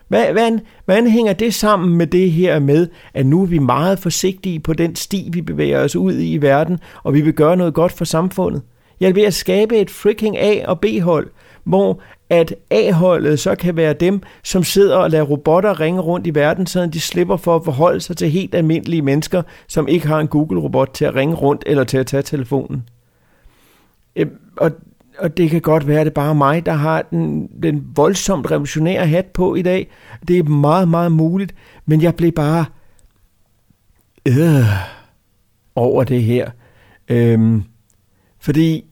Hvad, 0.09 0.31
hvad, 0.31 0.59
hvordan 0.85 1.07
hænger 1.07 1.33
det 1.33 1.53
sammen 1.53 1.97
med 1.97 2.07
det 2.07 2.31
her 2.31 2.59
med, 2.59 2.87
at 3.13 3.25
nu 3.25 3.41
er 3.41 3.45
vi 3.45 3.59
meget 3.59 3.99
forsigtige 3.99 4.59
på 4.59 4.73
den 4.73 4.95
sti, 4.95 5.29
vi 5.33 5.41
bevæger 5.41 5.83
os 5.83 5.95
ud 5.95 6.13
i 6.13 6.33
i 6.33 6.41
verden, 6.41 6.79
og 7.03 7.13
vi 7.13 7.21
vil 7.21 7.33
gøre 7.33 7.57
noget 7.57 7.73
godt 7.73 7.91
for 7.91 8.05
samfundet? 8.05 8.61
Jeg 8.99 9.07
vil 9.07 9.15
ved 9.15 9.23
at 9.23 9.33
skabe 9.33 9.77
et 9.77 9.89
freaking 9.89 10.37
A- 10.37 10.67
og 10.67 10.79
B-hold, 10.79 11.29
hvor 11.63 12.01
at 12.29 12.55
A-holdet 12.71 13.39
så 13.39 13.55
kan 13.55 13.75
være 13.75 13.93
dem, 13.93 14.21
som 14.43 14.63
sidder 14.63 14.97
og 14.97 15.09
lader 15.09 15.23
robotter 15.23 15.79
ringe 15.79 16.01
rundt 16.01 16.27
i 16.27 16.35
verden, 16.35 16.67
så 16.67 16.85
de 16.85 16.99
slipper 16.99 17.37
for 17.37 17.55
at 17.55 17.65
forholde 17.65 18.01
sig 18.01 18.17
til 18.17 18.29
helt 18.29 18.55
almindelige 18.55 19.01
mennesker, 19.01 19.41
som 19.67 19.87
ikke 19.87 20.07
har 20.07 20.19
en 20.19 20.27
Google-robot 20.27 20.89
til 20.93 21.05
at 21.05 21.15
ringe 21.15 21.35
rundt 21.35 21.63
eller 21.65 21.83
til 21.83 21.97
at 21.97 22.07
tage 22.07 22.23
telefonen. 22.23 22.83
Øhm, 24.15 24.31
og, 24.57 24.71
og 25.19 25.37
det 25.37 25.49
kan 25.49 25.61
godt 25.61 25.87
være, 25.87 25.99
at 25.99 26.05
det 26.05 26.11
er 26.11 26.13
bare 26.13 26.35
mig, 26.35 26.65
der 26.65 26.73
har 26.73 27.01
den, 27.01 27.49
den 27.63 27.87
voldsomt 27.95 28.51
revolutionære 28.51 29.07
hat 29.07 29.25
på 29.25 29.55
i 29.55 29.61
dag. 29.61 29.89
Det 30.27 30.39
er 30.39 30.43
meget, 30.43 30.87
meget 30.87 31.11
muligt, 31.11 31.55
men 31.85 32.01
jeg 32.01 32.15
blev 32.15 32.31
bare 32.31 32.65
øh, 34.27 34.65
over 35.75 36.03
det 36.03 36.23
her. 36.23 36.49
Øhm, 37.09 37.63
fordi 38.39 38.85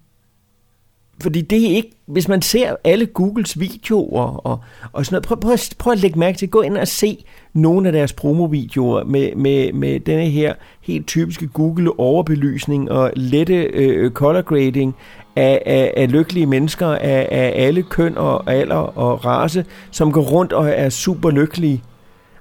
fordi 1.22 1.41
det 1.41 1.65
er 1.65 1.75
ikke, 1.75 1.91
hvis 2.05 2.27
man 2.27 2.41
ser 2.41 2.75
alle 2.84 3.05
Googles 3.05 3.60
videoer 3.60 4.48
og, 4.48 4.60
og 4.91 5.05
sådan 5.05 5.15
noget, 5.15 5.25
prøv, 5.25 5.39
prøv, 5.39 5.57
prøv 5.77 5.93
at 5.93 6.00
lægge 6.00 6.19
mærke 6.19 6.38
til, 6.38 6.50
gå 6.50 6.62
ind 6.62 6.77
og 6.77 6.88
se 6.88 7.25
nogle 7.53 7.88
af 7.88 7.93
deres 7.93 8.13
promovideoer 8.13 9.03
med, 9.03 9.36
med, 9.36 9.74
med 9.74 10.00
denne 10.00 10.25
her 10.25 10.53
helt 10.81 11.07
typiske 11.07 11.48
Google 11.48 12.00
overbelysning 12.00 12.91
og 12.91 13.12
lette 13.15 13.55
øh, 13.55 14.05
øh 14.05 14.12
color 14.12 14.41
grading 14.41 14.96
af, 15.38 15.62
af, 15.65 15.94
af 15.98 16.12
lykkelige 16.12 16.46
mennesker 16.46 16.88
af, 16.88 17.27
af 17.32 17.53
alle 17.56 17.84
køn 17.84 18.17
og 18.17 18.53
alder 18.53 18.75
og 18.75 19.25
race, 19.25 19.65
som 19.91 20.12
går 20.12 20.22
rundt 20.22 20.53
og 20.53 20.70
er 20.70 20.89
super 20.89 21.29
lykkelige. 21.29 21.84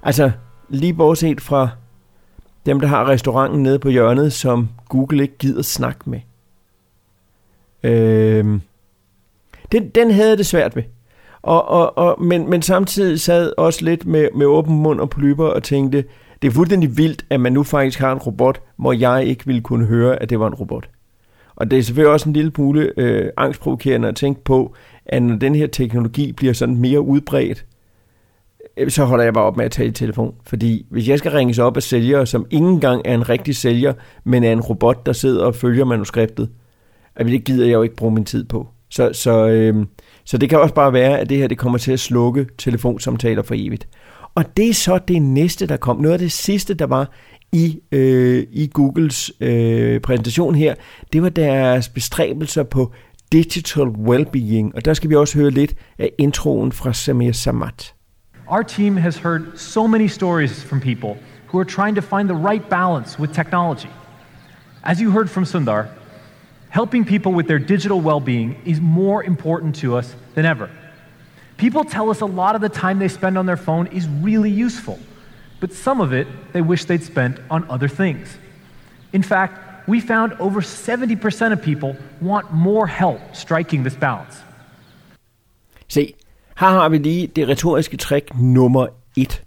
Altså 0.03 0.31
lige 0.69 0.93
bortset 0.93 1.41
fra 1.41 1.69
dem, 2.65 2.79
der 2.79 2.87
har 2.87 3.09
restauranten 3.09 3.63
nede 3.63 3.79
på 3.79 3.89
hjørnet, 3.89 4.33
som 4.33 4.69
Google 4.89 5.21
ikke 5.21 5.37
gider 5.37 5.61
snakke 5.61 6.09
med. 6.09 6.19
Øhm, 7.83 8.61
den, 9.71 9.89
den 9.89 10.11
havde 10.11 10.37
det 10.37 10.45
svært 10.45 10.75
ved. 10.75 10.83
Og, 11.41 11.67
og, 11.67 11.97
og, 11.97 12.23
men, 12.23 12.49
men 12.49 12.61
samtidig 12.61 13.19
sad 13.19 13.53
også 13.57 13.85
lidt 13.85 14.05
med, 14.05 14.27
med 14.35 14.45
åben 14.45 14.75
mund 14.75 14.99
og 14.99 15.09
polyper 15.09 15.45
og 15.45 15.63
tænkte, 15.63 16.03
det 16.41 16.47
er 16.47 16.51
fuldstændig 16.51 16.97
vildt, 16.97 17.25
at 17.29 17.39
man 17.39 17.53
nu 17.53 17.63
faktisk 17.63 17.99
har 17.99 18.11
en 18.11 18.17
robot, 18.17 18.61
hvor 18.77 18.93
jeg 18.93 19.25
ikke 19.25 19.45
ville 19.45 19.61
kunne 19.61 19.85
høre, 19.85 20.21
at 20.21 20.29
det 20.29 20.39
var 20.39 20.47
en 20.47 20.55
robot. 20.55 20.89
Og 21.57 21.71
det 21.71 21.79
er 21.79 21.83
selvfølgelig 21.83 22.13
også 22.13 22.29
en 22.29 22.33
lille 22.33 22.51
pule 22.51 22.93
øh, 22.97 23.29
angstprovokerende 23.37 24.07
at 24.07 24.15
tænke 24.15 24.43
på, 24.43 24.75
at 25.05 25.23
når 25.23 25.35
den 25.35 25.55
her 25.55 25.67
teknologi 25.67 26.31
bliver 26.31 26.53
sådan 26.53 26.77
mere 26.77 27.01
udbredt, 27.01 27.65
øh, 28.77 28.89
så 28.91 29.05
holder 29.05 29.23
jeg 29.23 29.33
bare 29.33 29.43
op 29.43 29.57
med 29.57 29.65
at 29.65 29.71
tale 29.71 29.89
i 29.89 29.91
telefon. 29.91 30.35
Fordi 30.45 30.85
hvis 30.89 31.07
jeg 31.07 31.19
skal 31.19 31.31
ringes 31.31 31.59
op 31.59 31.77
af 31.77 31.83
sælgere, 31.83 32.25
som 32.25 32.45
ikke 32.49 32.65
engang 32.65 33.01
er 33.05 33.13
en 33.13 33.29
rigtig 33.29 33.55
sælger, 33.55 33.93
men 34.23 34.43
er 34.43 34.51
en 34.51 34.61
robot, 34.61 35.05
der 35.05 35.13
sidder 35.13 35.45
og 35.45 35.55
følger 35.55 35.85
manuskriptet, 35.85 36.49
det 37.17 37.43
gider 37.43 37.65
jeg 37.65 37.73
jo 37.73 37.81
ikke 37.81 37.95
bruge 37.95 38.13
min 38.13 38.25
tid 38.25 38.43
på. 38.43 38.67
Så, 38.89 39.09
så, 39.13 39.47
øh, 39.47 39.85
så 40.25 40.37
det 40.37 40.49
kan 40.49 40.59
også 40.59 40.73
bare 40.75 40.93
være, 40.93 41.19
at 41.19 41.29
det 41.29 41.37
her 41.37 41.47
det 41.47 41.57
kommer 41.57 41.77
til 41.77 41.91
at 41.91 41.99
slukke 41.99 42.47
telefonsamtaler 42.57 43.41
for 43.41 43.55
evigt. 43.57 43.87
Og 44.35 44.57
det 44.57 44.69
er 44.69 44.73
så 44.73 44.99
det 45.07 45.21
næste, 45.21 45.67
der 45.67 45.77
kom. 45.77 45.97
Noget 45.97 46.13
af 46.13 46.19
det 46.19 46.31
sidste, 46.31 46.73
der 46.73 46.85
var 46.85 47.11
i, 47.51 47.79
øh, 47.91 48.47
i 48.51 48.69
Googles 48.73 49.31
øh, 49.41 50.01
præsentation 50.01 50.55
her, 50.55 50.75
det 51.13 51.21
var 51.21 51.29
deres 51.29 51.89
bestræbelser 51.89 52.63
på 52.63 52.93
digital 53.31 53.87
well-being. 53.87 54.75
Og 54.75 54.85
der 54.85 54.93
skal 54.93 55.09
vi 55.09 55.15
også 55.15 55.37
høre 55.37 55.49
lidt 55.49 55.75
af 55.99 56.11
introen 56.17 56.71
fra 56.71 56.93
Samir 56.93 57.31
Samat. 57.31 57.93
Our 58.47 58.63
team 58.63 58.97
has 58.97 59.17
heard 59.17 59.41
so 59.55 59.87
many 59.87 60.07
stories 60.07 60.63
from 60.63 60.79
people 60.79 61.17
who 61.47 61.59
are 61.59 61.65
trying 61.65 61.95
to 61.95 62.01
find 62.01 62.29
the 62.29 62.49
right 62.49 62.69
balance 62.69 63.19
with 63.19 63.33
technology. 63.33 63.89
As 64.83 64.99
you 64.99 65.11
heard 65.11 65.29
from 65.29 65.43
Sundar, 65.43 65.85
helping 66.69 67.05
people 67.05 67.31
with 67.31 67.47
their 67.47 67.59
digital 67.59 67.99
well 67.99 68.19
being 68.19 68.55
is 68.65 68.79
more 68.81 69.23
important 69.23 69.75
to 69.75 69.97
us 69.97 70.15
than 70.35 70.45
ever. 70.45 70.69
People 71.57 71.83
tell 71.83 72.09
us 72.09 72.21
a 72.21 72.25
lot 72.25 72.55
of 72.55 72.61
the 72.61 72.69
time 72.69 72.99
they 72.99 73.09
spend 73.09 73.37
on 73.37 73.45
their 73.45 73.57
phone 73.57 73.87
is 73.87 74.07
really 74.07 74.51
useful, 74.65 74.97
but 75.59 75.73
some 75.73 76.03
of 76.03 76.11
it 76.11 76.27
they 76.53 76.61
wish 76.61 76.85
they'd 76.85 77.03
spent 77.03 77.41
on 77.49 77.65
other 77.69 77.87
things. 77.87 78.39
In 79.13 79.23
fact, 79.23 79.53
we 79.87 80.01
found 80.01 80.33
over 80.39 80.61
70% 80.61 81.51
of 81.51 81.61
people 81.61 81.95
want 82.21 82.53
more 82.53 82.87
help 82.87 83.19
striking 83.33 83.83
this 83.83 83.95
balance. 83.95 84.43
Se, 85.87 86.13
her 86.59 86.67
har 86.67 86.89
vi 86.89 86.97
lige 86.97 87.27
det 87.27 87.47
retoriske 87.47 87.97
trick 87.97 88.31
nummer 88.35 88.87
1. 89.17 89.43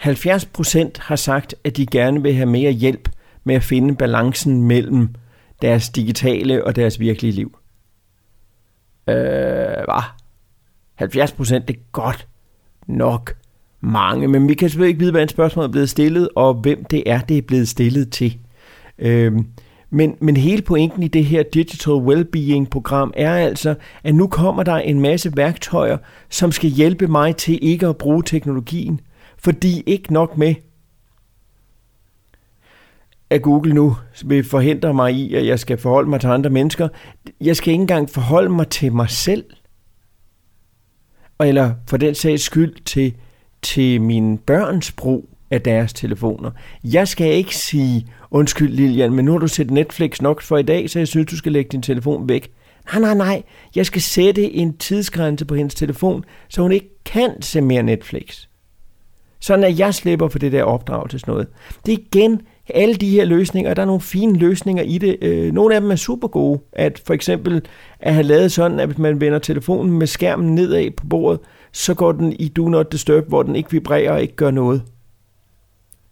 70% 0.00 0.90
har 0.98 1.16
sagt, 1.16 1.54
at 1.64 1.76
de 1.76 1.86
gerne 1.86 2.22
vil 2.22 2.34
have 2.34 2.46
mere 2.46 2.70
hjælp 2.70 3.08
med 3.44 3.54
at 3.54 3.62
finde 3.62 3.96
balancen 3.96 4.62
mellem 4.62 5.14
deres 5.62 5.88
digitale 5.88 6.64
og 6.64 6.76
deres 6.76 7.00
virkelige 7.00 7.32
liv. 7.32 7.58
Øh, 9.08 9.14
hvad? 9.14 10.02
70% 11.02 11.06
det 11.58 11.70
er 11.70 11.80
godt 11.92 12.28
nok 12.86 13.36
mange, 13.84 14.28
men 14.28 14.48
vi 14.48 14.54
kan 14.54 14.68
selvfølgelig 14.68 14.88
ikke 14.88 15.00
vide, 15.00 15.12
hvad 15.12 15.28
spørgsmålet 15.28 15.68
er 15.68 15.72
blevet 15.72 15.90
stillet, 15.90 16.28
og 16.36 16.54
hvem 16.54 16.84
det 16.84 17.02
er, 17.06 17.20
det 17.20 17.38
er 17.38 17.42
blevet 17.42 17.68
stillet 17.68 18.10
til. 18.10 18.38
Øhm, 18.98 19.46
men, 19.90 20.16
men 20.20 20.36
hele 20.36 20.62
pointen 20.62 21.02
i 21.02 21.08
det 21.08 21.24
her 21.24 21.42
Digital 21.42 21.92
Wellbeing-program 21.92 23.12
er 23.16 23.34
altså, 23.34 23.74
at 24.04 24.14
nu 24.14 24.26
kommer 24.26 24.62
der 24.62 24.76
en 24.76 25.00
masse 25.00 25.36
værktøjer, 25.36 25.98
som 26.30 26.52
skal 26.52 26.70
hjælpe 26.70 27.08
mig 27.08 27.36
til 27.36 27.58
ikke 27.62 27.86
at 27.86 27.96
bruge 27.96 28.22
teknologien. 28.22 29.00
Fordi 29.38 29.82
ikke 29.86 30.12
nok 30.12 30.38
med, 30.38 30.54
at 33.30 33.42
Google 33.42 33.74
nu 33.74 33.96
vil 34.24 34.44
forhindre 34.44 34.94
mig 34.94 35.12
i, 35.14 35.34
at 35.34 35.46
jeg 35.46 35.58
skal 35.58 35.78
forholde 35.78 36.10
mig 36.10 36.20
til 36.20 36.28
andre 36.28 36.50
mennesker. 36.50 36.88
Jeg 37.40 37.56
skal 37.56 37.72
ikke 37.72 37.80
engang 37.80 38.10
forholde 38.10 38.48
mig 38.48 38.68
til 38.68 38.92
mig 38.92 39.10
selv. 39.10 39.44
Eller 41.40 41.74
for 41.88 41.96
den 41.96 42.14
sags 42.14 42.42
skyld 42.42 42.84
til, 42.84 43.14
til 43.64 44.00
min 44.00 44.38
børns 44.38 44.92
brug 44.92 45.28
af 45.50 45.62
deres 45.62 45.92
telefoner. 45.92 46.50
Jeg 46.84 47.08
skal 47.08 47.26
ikke 47.26 47.56
sige, 47.56 48.06
undskyld 48.30 48.72
Lilian, 48.72 49.12
men 49.12 49.24
nu 49.24 49.32
har 49.32 49.38
du 49.38 49.48
set 49.48 49.70
Netflix 49.70 50.20
nok 50.20 50.42
for 50.42 50.58
i 50.58 50.62
dag, 50.62 50.90
så 50.90 50.98
jeg 50.98 51.08
synes, 51.08 51.30
du 51.30 51.36
skal 51.36 51.52
lægge 51.52 51.68
din 51.72 51.82
telefon 51.82 52.28
væk. 52.28 52.50
Nej, 52.92 53.00
nej, 53.00 53.14
nej. 53.14 53.42
Jeg 53.76 53.86
skal 53.86 54.02
sætte 54.02 54.52
en 54.52 54.76
tidsgrænse 54.76 55.44
på 55.44 55.54
hendes 55.54 55.74
telefon, 55.74 56.24
så 56.48 56.62
hun 56.62 56.72
ikke 56.72 56.88
kan 57.04 57.42
se 57.42 57.60
mere 57.60 57.82
Netflix. 57.82 58.46
Sådan 59.40 59.64
at 59.64 59.78
jeg 59.78 59.94
slipper 59.94 60.28
for 60.28 60.38
det 60.38 60.52
der 60.52 60.62
opdrag 60.62 61.10
til 61.10 61.20
sådan 61.20 61.32
noget. 61.32 61.48
Det 61.86 61.94
er 61.94 61.98
igen 61.98 62.40
alle 62.68 62.94
de 62.94 63.10
her 63.10 63.24
løsninger, 63.24 63.74
der 63.74 63.82
er 63.82 63.86
nogle 63.86 64.00
fine 64.00 64.38
løsninger 64.38 64.82
i 64.82 64.98
det. 64.98 65.16
Øh, 65.22 65.52
nogle 65.52 65.74
af 65.74 65.80
dem 65.80 65.90
er 65.90 65.96
super 65.96 66.28
gode. 66.28 66.60
At 66.72 67.02
for 67.06 67.14
eksempel 67.14 67.62
at 68.00 68.14
have 68.14 68.26
lavet 68.26 68.52
sådan, 68.52 68.80
at 68.80 68.86
hvis 68.86 68.98
man 68.98 69.20
vender 69.20 69.38
telefonen 69.38 69.98
med 69.98 70.06
skærmen 70.06 70.54
nedad 70.54 70.90
på 70.90 71.06
bordet, 71.06 71.40
så 71.74 71.94
går 71.94 72.12
den 72.12 72.32
i 72.32 72.48
Do 72.48 72.68
Not 72.68 72.92
Disturb, 72.92 73.28
hvor 73.28 73.42
den 73.42 73.56
ikke 73.56 73.70
vibrerer 73.70 74.12
og 74.12 74.22
ikke 74.22 74.36
gør 74.36 74.50
noget. 74.50 74.82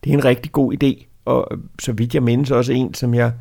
Det 0.05 0.11
er 0.11 0.15
en 0.15 0.25
rigtig 0.25 0.53
god 0.53 0.75
idé, 0.75 1.07
og 1.25 1.49
så 1.83 1.93
vidt 1.93 2.15
jeg 2.15 2.23
mindes 2.23 2.51
også 2.51 2.73
en, 2.73 2.95
som 2.95 3.15
jeg 3.15 3.33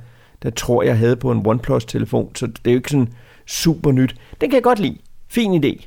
der 0.43 0.49
tror, 0.49 0.83
jeg 0.83 0.97
havde 0.97 1.15
på 1.15 1.31
en 1.31 1.45
OnePlus-telefon, 1.45 2.35
så 2.35 2.47
det 2.47 2.61
er 2.65 2.71
jo 2.71 2.77
ikke 2.77 2.89
sådan 2.89 3.13
super 3.47 3.91
nyt. 3.91 4.15
Den 4.41 4.49
kan 4.49 4.55
jeg 4.55 4.63
godt 4.63 4.79
lide. 4.79 4.97
Fin 5.27 5.65
idé. 5.65 5.85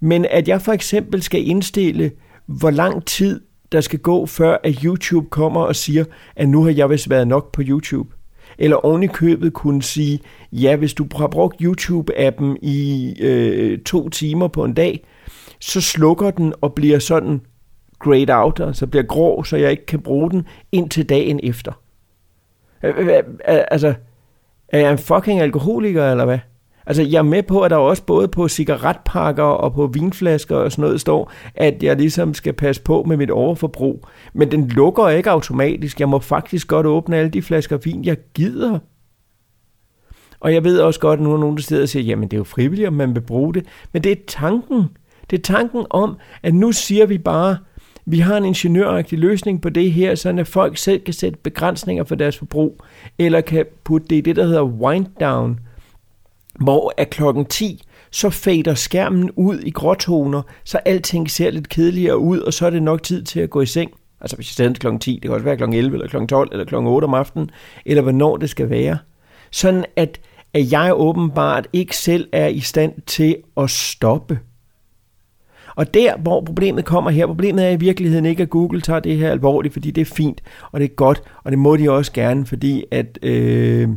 Men 0.00 0.26
at 0.30 0.48
jeg 0.48 0.62
for 0.62 0.72
eksempel 0.72 1.22
skal 1.22 1.48
indstille, 1.48 2.12
hvor 2.46 2.70
lang 2.70 3.06
tid 3.06 3.40
der 3.72 3.80
skal 3.80 3.98
gå, 3.98 4.26
før 4.26 4.56
at 4.64 4.74
YouTube 4.74 5.26
kommer 5.30 5.60
og 5.60 5.76
siger, 5.76 6.04
at 6.36 6.48
nu 6.48 6.64
har 6.64 6.70
jeg 6.70 6.90
vist 6.90 7.10
været 7.10 7.28
nok 7.28 7.52
på 7.52 7.62
YouTube. 7.64 8.14
Eller 8.58 8.76
oven 8.76 9.02
i 9.02 9.06
købet 9.06 9.52
kunne 9.52 9.82
sige, 9.82 10.20
ja, 10.52 10.76
hvis 10.76 10.94
du 10.94 11.06
har 11.16 11.26
brugt 11.26 11.62
YouTube-appen 11.62 12.56
i 12.62 13.14
øh, 13.20 13.78
to 13.78 14.08
timer 14.08 14.48
på 14.48 14.64
en 14.64 14.74
dag, 14.74 15.04
så 15.60 15.80
slukker 15.80 16.30
den 16.30 16.54
og 16.60 16.74
bliver 16.74 16.98
sådan 16.98 17.40
grayed 17.98 18.30
out, 18.30 18.60
altså 18.60 18.86
bliver 18.86 19.02
grå, 19.02 19.42
så 19.42 19.56
jeg 19.56 19.70
ikke 19.70 19.86
kan 19.86 20.00
bruge 20.00 20.30
den 20.30 20.46
indtil 20.72 21.08
dagen 21.08 21.40
efter. 21.42 21.72
Altså, 22.82 23.94
er 24.68 24.78
jeg 24.78 24.92
en 24.92 24.98
fucking 24.98 25.40
alkoholiker, 25.40 26.10
eller 26.10 26.24
hvad? 26.24 26.38
Altså, 26.86 27.02
jeg 27.02 27.18
er 27.18 27.22
med 27.22 27.42
på, 27.42 27.60
at 27.60 27.70
der 27.70 27.76
også 27.76 28.02
både 28.02 28.28
på 28.28 28.48
cigaretpakker 28.48 29.42
og 29.42 29.74
på 29.74 29.86
vinflasker 29.86 30.56
og 30.56 30.72
sådan 30.72 30.82
noget 30.82 31.00
står, 31.00 31.32
at 31.54 31.82
jeg 31.82 31.96
ligesom 31.96 32.34
skal 32.34 32.52
passe 32.52 32.82
på 32.82 33.02
med 33.02 33.16
mit 33.16 33.30
overforbrug. 33.30 34.06
Men 34.32 34.50
den 34.50 34.68
lukker 34.68 35.08
ikke 35.08 35.30
automatisk. 35.30 36.00
Jeg 36.00 36.08
må 36.08 36.18
faktisk 36.18 36.68
godt 36.68 36.86
åbne 36.86 37.16
alle 37.16 37.30
de 37.30 37.42
flasker 37.42 37.76
vin, 37.76 38.04
jeg 38.04 38.16
gider. 38.34 38.78
Og 40.40 40.54
jeg 40.54 40.64
ved 40.64 40.80
også 40.80 41.00
godt, 41.00 41.20
at 41.20 41.24
nu 41.24 41.32
er 41.32 41.38
nogen, 41.38 41.56
der 41.56 41.62
sidder 41.62 41.82
og 41.82 41.88
siger, 41.88 42.02
jamen 42.02 42.28
det 42.28 42.32
er 42.36 42.38
jo 42.38 42.44
frivilligt, 42.44 42.88
om 42.88 42.94
man 42.94 43.14
vil 43.14 43.20
bruge 43.20 43.54
det. 43.54 43.66
Men 43.92 44.04
det 44.04 44.12
er 44.12 44.16
tanken. 44.26 44.84
Det 45.30 45.38
er 45.38 45.42
tanken 45.42 45.86
om, 45.90 46.16
at 46.42 46.54
nu 46.54 46.72
siger 46.72 47.06
vi 47.06 47.18
bare, 47.18 47.56
vi 48.06 48.18
har 48.18 48.36
en 48.36 48.44
ingeniøragtig 48.44 49.18
løsning 49.18 49.62
på 49.62 49.68
det 49.68 49.92
her, 49.92 50.14
så 50.14 50.28
at 50.28 50.46
folk 50.46 50.78
selv 50.78 51.00
kan 51.00 51.14
sætte 51.14 51.38
begrænsninger 51.42 52.04
for 52.04 52.14
deres 52.14 52.38
forbrug, 52.38 52.80
eller 53.18 53.40
kan 53.40 53.66
putte 53.84 54.08
det 54.08 54.16
i 54.16 54.20
det, 54.20 54.36
der 54.36 54.46
hedder 54.46 54.62
wind 54.62 55.06
down, 55.20 55.60
hvor 56.60 56.92
er 56.96 57.04
klokken 57.04 57.44
10, 57.44 57.82
så 58.10 58.30
fader 58.30 58.74
skærmen 58.74 59.30
ud 59.30 59.58
i 59.58 59.70
gråtoner, 59.70 60.42
så 60.64 60.78
alting 60.78 61.30
ser 61.30 61.50
lidt 61.50 61.68
kedeligere 61.68 62.18
ud, 62.18 62.38
og 62.38 62.52
så 62.52 62.66
er 62.66 62.70
det 62.70 62.82
nok 62.82 63.02
tid 63.02 63.22
til 63.22 63.40
at 63.40 63.50
gå 63.50 63.60
i 63.60 63.66
seng. 63.66 63.90
Altså 64.20 64.36
hvis 64.36 64.50
jeg 64.50 64.54
sender 64.64 64.78
klokken 64.78 65.00
10, 65.00 65.12
det 65.12 65.22
kan 65.22 65.30
også 65.30 65.44
være 65.44 65.56
klokken 65.56 65.78
11, 65.78 65.94
eller 65.94 66.08
klokken 66.08 66.28
12, 66.28 66.48
eller 66.52 66.64
klokken 66.64 66.90
8 66.90 67.04
om 67.04 67.14
aftenen, 67.14 67.50
eller 67.86 68.02
hvornår 68.02 68.36
det 68.36 68.50
skal 68.50 68.70
være. 68.70 68.98
Sådan 69.50 69.84
at, 69.96 70.20
at 70.54 70.72
jeg 70.72 70.92
åbenbart 70.94 71.68
ikke 71.72 71.96
selv 71.96 72.28
er 72.32 72.46
i 72.46 72.60
stand 72.60 72.92
til 73.06 73.36
at 73.56 73.70
stoppe. 73.70 74.38
Og 75.76 75.94
der, 75.94 76.16
hvor 76.16 76.40
problemet 76.40 76.84
kommer 76.84 77.10
her, 77.10 77.26
problemet 77.26 77.64
er 77.64 77.70
i 77.70 77.76
virkeligheden 77.76 78.26
ikke, 78.26 78.42
at 78.42 78.50
Google 78.50 78.80
tager 78.80 79.00
det 79.00 79.16
her 79.16 79.30
alvorligt, 79.30 79.72
fordi 79.74 79.90
det 79.90 80.00
er 80.00 80.14
fint, 80.14 80.42
og 80.72 80.80
det 80.80 80.90
er 80.90 80.94
godt, 80.94 81.22
og 81.44 81.52
det 81.52 81.58
må 81.58 81.76
de 81.76 81.90
også 81.90 82.12
gerne, 82.12 82.46
fordi 82.46 82.84
at, 82.90 83.18
øh, 83.22 83.88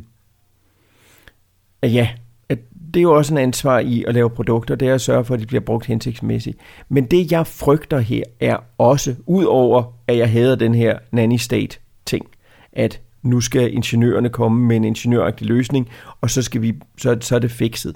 at 1.81 1.93
ja, 1.93 2.10
at 2.50 2.60
det 2.93 3.00
er 3.00 3.01
jo 3.01 3.15
også 3.15 3.34
en 3.34 3.38
ansvar 3.38 3.79
i 3.79 4.03
at 4.07 4.13
lave 4.13 4.29
produkter, 4.29 4.75
det 4.75 4.88
er 4.88 4.93
at 4.93 5.01
sørge 5.01 5.25
for, 5.25 5.34
at 5.34 5.39
de 5.39 5.46
bliver 5.46 5.62
brugt 5.62 5.86
hensigtsmæssigt. 5.86 6.57
Men 6.89 7.05
det, 7.05 7.31
jeg 7.31 7.48
frygter 7.48 8.00
her, 8.00 8.24
er 8.39 8.57
også, 8.77 9.15
udover 9.25 9.84
at 10.07 10.17
jeg 10.17 10.31
hader 10.31 10.55
den 10.55 10.75
her 10.75 10.98
nanny 11.12 11.38
state 11.38 11.79
ting, 12.05 12.25
at 12.74 13.01
nu 13.24 13.41
skal 13.41 13.74
ingeniørerne 13.74 14.29
komme 14.29 14.67
med 14.67 14.75
en 14.75 14.84
ingeniøragtig 14.84 15.48
løsning, 15.48 15.89
og 16.22 16.29
så, 16.29 16.41
skal 16.41 16.62
vi, 16.62 16.74
så, 16.98 17.17
så 17.22 17.36
er 17.36 17.39
det 17.39 17.51
fikset. 17.51 17.96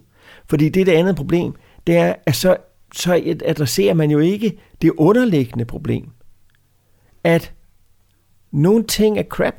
Fordi 0.50 0.70
det 0.70 0.82
er 0.82 0.86
det 0.86 0.92
andet 0.92 1.16
problem, 1.16 1.54
det 1.88 1.98
er, 1.98 2.14
at 2.26 2.36
så 2.36 2.58
så 2.96 3.36
adresserer 3.46 3.94
man 3.94 4.12
jo 4.12 4.20
ikke 4.20 4.58
det 4.82 4.92
underliggende 4.98 5.66
problem. 5.66 6.10
At 7.24 7.54
nogle 8.52 8.84
ting 8.84 9.20
er 9.20 9.24
crap. 9.24 9.56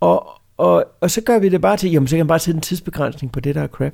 Og, 0.00 0.28
og, 0.56 0.84
og 1.00 1.10
så 1.10 1.20
gør 1.20 1.38
vi 1.38 1.48
det 1.48 1.60
bare 1.60 1.76
til, 1.76 1.90
jamen 1.90 2.08
så 2.08 2.16
kan 2.16 2.26
man 2.26 2.28
bare 2.28 2.38
sætte 2.38 2.58
en 2.58 2.62
tidsbegrænsning 2.62 3.32
på 3.32 3.40
det, 3.40 3.54
der 3.54 3.62
er 3.62 3.66
crap. 3.66 3.92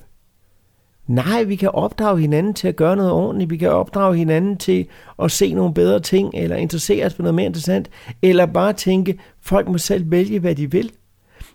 Nej, 1.06 1.42
vi 1.42 1.56
kan 1.56 1.70
opdrage 1.70 2.20
hinanden 2.20 2.54
til 2.54 2.68
at 2.68 2.76
gøre 2.76 2.96
noget 2.96 3.12
ordentligt. 3.12 3.50
Vi 3.50 3.56
kan 3.56 3.70
opdrage 3.70 4.16
hinanden 4.16 4.56
til 4.56 4.86
at 5.22 5.30
se 5.30 5.54
nogle 5.54 5.74
bedre 5.74 6.00
ting, 6.00 6.30
eller 6.34 6.56
interessere 6.56 7.06
os 7.06 7.14
for 7.14 7.22
noget 7.22 7.34
mere 7.34 7.46
interessant, 7.46 7.90
eller 8.22 8.46
bare 8.46 8.72
tænke, 8.72 9.18
folk 9.40 9.68
må 9.68 9.78
selv 9.78 10.10
vælge, 10.10 10.38
hvad 10.38 10.54
de 10.54 10.70
vil. 10.70 10.92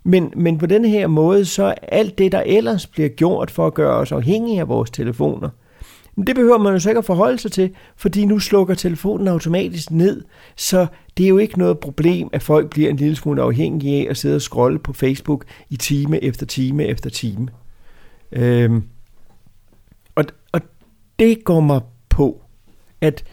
Men, 0.04 0.34
men 0.36 0.58
på 0.58 0.66
den 0.66 0.86
her 0.86 1.08
måde, 1.08 1.46
så 1.46 1.76
alt 1.82 2.18
det, 2.18 2.32
der 2.32 2.42
ellers 2.46 2.88
bliver 2.88 3.10
gjort 3.10 3.52
for 3.52 3.68
at 3.68 3.74
gøre 3.74 3.96
os 3.96 4.12
afhængige 4.12 4.60
af 4.60 4.68
vores 4.68 4.92
telefoner, 4.92 5.50
men 6.20 6.28
det 6.28 6.36
behøver 6.36 6.58
man 6.58 6.74
jo 6.74 6.80
så 6.80 6.90
ikke 6.90 7.00
at 7.00 7.06
forholde 7.06 7.38
sig 7.38 7.52
til, 7.52 7.76
fordi 7.96 8.26
nu 8.26 8.40
slukker 8.40 8.76
telefonen 8.76 9.28
automatisk 9.28 9.92
ned, 9.92 10.24
så 10.56 10.88
det 11.18 11.24
er 11.24 11.30
jo 11.30 11.38
ikke 11.38 11.60
noget 11.60 11.80
problem, 11.80 12.30
at 12.34 12.44
folk 12.44 12.70
bliver 12.70 12.90
en 12.90 12.96
lille 12.96 13.16
smule 13.16 13.42
afhængige 13.42 14.08
af 14.08 14.10
at 14.10 14.18
sidde 14.18 14.36
og 14.36 14.42
scrolle 14.42 14.80
på 14.80 14.94
Facebook 14.94 15.46
i 15.70 15.76
time 15.76 16.24
efter 16.24 16.46
time 16.46 16.86
efter 16.86 17.10
time. 17.10 17.48
Øhm, 18.32 18.84
og, 20.16 20.26
og 20.52 20.62
det 21.20 21.44
går 21.44 21.60
mig 21.60 21.82
på, 22.10 22.42
at, 23.02 23.24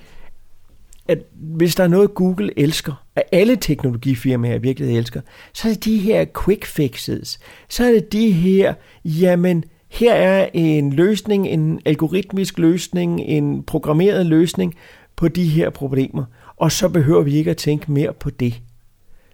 at 1.09 1.19
hvis 1.33 1.75
der 1.75 1.85
er 1.85 1.89
noget, 1.89 2.15
Google 2.15 2.59
elsker, 2.59 3.05
at 3.17 3.23
alle 3.33 3.57
teknologifirmaer 3.57 4.55
i 4.55 4.63
virkeligheden 4.63 4.99
elsker, 4.99 5.21
så 5.53 5.69
er 5.69 5.73
det 5.73 5.85
de 5.85 5.99
her 5.99 6.25
quick 6.45 6.65
fixes. 6.67 7.39
Så 7.69 7.85
er 7.85 7.93
det 7.93 8.13
de 8.13 8.33
her, 8.33 8.75
jamen, 9.05 9.65
her 9.89 10.15
er 10.15 10.49
en 10.55 10.93
løsning, 10.93 11.47
en 11.47 11.81
algoritmisk 11.85 12.59
løsning, 12.59 13.21
en 13.21 13.63
programmeret 13.63 14.27
løsning 14.27 14.75
på 15.17 15.29
de 15.29 15.45
her 15.45 15.71
problemer, 15.71 16.25
og 16.57 16.73
så 16.73 16.89
behøver 16.89 17.23
vi 17.23 17.35
ikke 17.35 17.51
at 17.51 17.57
tænke 17.57 17.93
mere 17.93 18.13
på 18.13 18.31
det. 18.31 18.63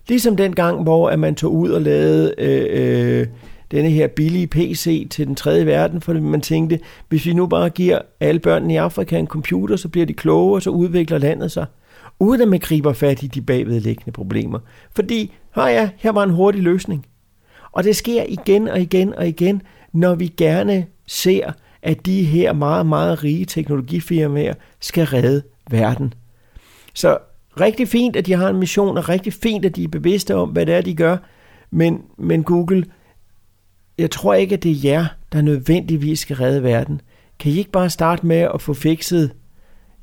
Ligesom 0.09 0.37
den 0.37 0.55
gang, 0.55 0.83
hvor 0.83 1.09
at 1.09 1.19
man 1.19 1.35
tog 1.35 1.55
ud 1.55 1.71
og 1.71 1.83
lavede 1.83 2.35
øh, 2.38 3.21
øh, 3.21 3.27
denne 3.71 3.91
her 3.91 4.07
billige 4.07 4.47
PC 4.47 5.09
til 5.11 5.27
den 5.27 5.35
tredje 5.35 5.67
verden, 5.67 6.01
fordi 6.01 6.21
man 6.21 6.41
tænkte, 6.41 6.81
hvis 7.09 7.27
vi 7.27 7.33
nu 7.33 7.47
bare 7.47 7.71
giver 7.71 7.99
alle 8.21 8.41
børnene 8.41 8.75
i 8.75 8.77
Afrika 8.77 9.19
en 9.19 9.27
computer, 9.27 9.77
så 9.77 9.88
bliver 9.88 10.07
de 10.07 10.12
kloge, 10.12 10.55
og 10.55 10.62
så 10.62 10.71
udvikler 10.71 11.19
landet 11.19 11.53
sig, 11.53 11.67
uden 12.21 12.41
at 12.41 12.49
man 12.49 12.61
griber 12.61 12.93
fat 12.93 13.23
i 13.23 13.27
de 13.27 13.41
bagvedliggende 13.41 14.12
problemer. 14.12 14.59
Fordi, 14.95 15.33
hør 15.55 15.67
ja, 15.67 15.91
her 15.97 16.12
var 16.12 16.23
en 16.23 16.31
hurtig 16.31 16.62
løsning. 16.62 17.07
Og 17.73 17.85
det 17.85 17.97
sker 17.97 18.25
igen 18.29 18.69
og 18.69 18.81
igen 18.81 19.15
og 19.15 19.29
igen, 19.29 19.62
når 19.92 20.14
vi 20.14 20.26
gerne 20.26 20.87
ser, 21.07 21.52
at 21.83 22.07
de 22.07 22.24
her 22.24 22.52
meget, 22.52 22.87
meget 22.87 23.24
rige 23.24 23.44
teknologifirmaer 23.44 24.55
skal 24.81 25.07
redde 25.07 25.42
verden. 25.70 26.14
Så 26.94 27.18
rigtig 27.61 27.88
fint, 27.88 28.16
at 28.16 28.26
de 28.26 28.33
har 28.33 28.48
en 28.48 28.59
mission, 28.59 28.98
og 28.98 29.09
rigtig 29.09 29.33
fint, 29.33 29.64
at 29.64 29.76
de 29.76 29.85
er 29.85 29.88
bevidste 29.88 30.35
om, 30.35 30.48
hvad 30.48 30.66
det 30.66 30.74
er, 30.74 30.81
de 30.81 30.94
gør. 30.94 31.16
Men, 31.70 32.02
men 32.18 32.42
Google, 32.42 32.85
jeg 33.98 34.11
tror 34.11 34.35
ikke, 34.35 34.55
at 34.55 34.62
det 34.62 34.70
er 34.70 34.90
jer, 34.90 35.07
der 35.33 35.42
nødvendigvis 35.42 36.18
skal 36.18 36.37
redde 36.37 36.62
verden. 36.62 37.00
Kan 37.38 37.52
I 37.52 37.59
ikke 37.59 37.70
bare 37.70 37.90
starte 37.90 38.26
med 38.26 38.48
at 38.55 38.62
få 38.62 38.74
fikset 38.74 39.33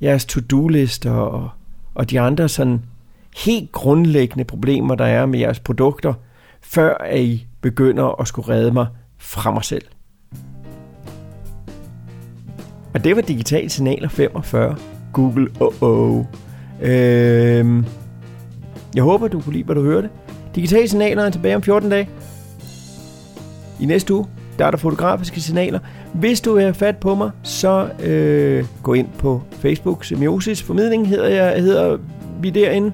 jeres 0.02 0.26
to-do-lister 0.26 1.12
og, 1.12 1.50
og 1.94 2.10
de 2.10 2.20
andre 2.20 2.50
sådan 2.50 2.82
helt 3.38 3.72
grundlæggende 3.72 4.44
problemer, 4.44 4.96
der 4.96 5.06
er 5.06 5.26
med 5.26 5.40
jeres 5.40 5.60
produkter, 5.60 6.14
før 6.62 6.98
at 6.98 7.20
I 7.20 7.48
begynder 7.62 8.22
at 8.22 8.28
skulle 8.28 8.50
redde 8.50 8.72
mig 8.72 8.88
fra 9.20 9.52
mig 9.52 9.64
selv. 9.64 9.86
Og 12.94 13.04
det 13.04 13.16
var 13.16 13.22
Digital 13.22 13.70
Signaler 13.70 14.10
45. 14.10 14.76
Google, 15.14 15.48
oh 15.60 15.84
oh. 15.84 16.26
Øhm, 16.82 17.86
jeg 18.96 19.04
håber, 19.04 19.28
du 19.28 19.42
kunne 19.42 19.54
lide, 19.54 19.64
hvad 19.64 19.76
du 19.76 19.84
hørte. 19.84 20.10
Digital 20.56 20.90
Signaler 20.90 21.24
er 21.24 21.30
tilbage 21.30 21.56
om 21.56 21.64
14 21.64 21.90
dage. 21.90 22.10
I 23.80 23.86
næste 23.86 24.14
uge, 24.14 24.26
der 24.60 24.66
er 24.66 24.72
der 24.72 24.78
fotografiske 24.78 25.42
signaler. 25.42 25.80
Hvis 26.14 26.42
du 26.42 26.56
er 26.56 26.72
fat 26.72 26.98
på 26.98 27.16
mig, 27.16 27.32
så 27.44 27.90
øh, 28.04 28.66
gå 28.84 28.94
ind 28.94 29.08
på 29.18 29.42
Facebook. 29.52 30.06
Semiosis 30.06 30.64
Formidling 30.64 31.08
hedder, 31.08 31.28
jeg, 31.28 31.62
hedder 31.62 31.98
vi 32.42 32.50
derinde. 32.50 32.92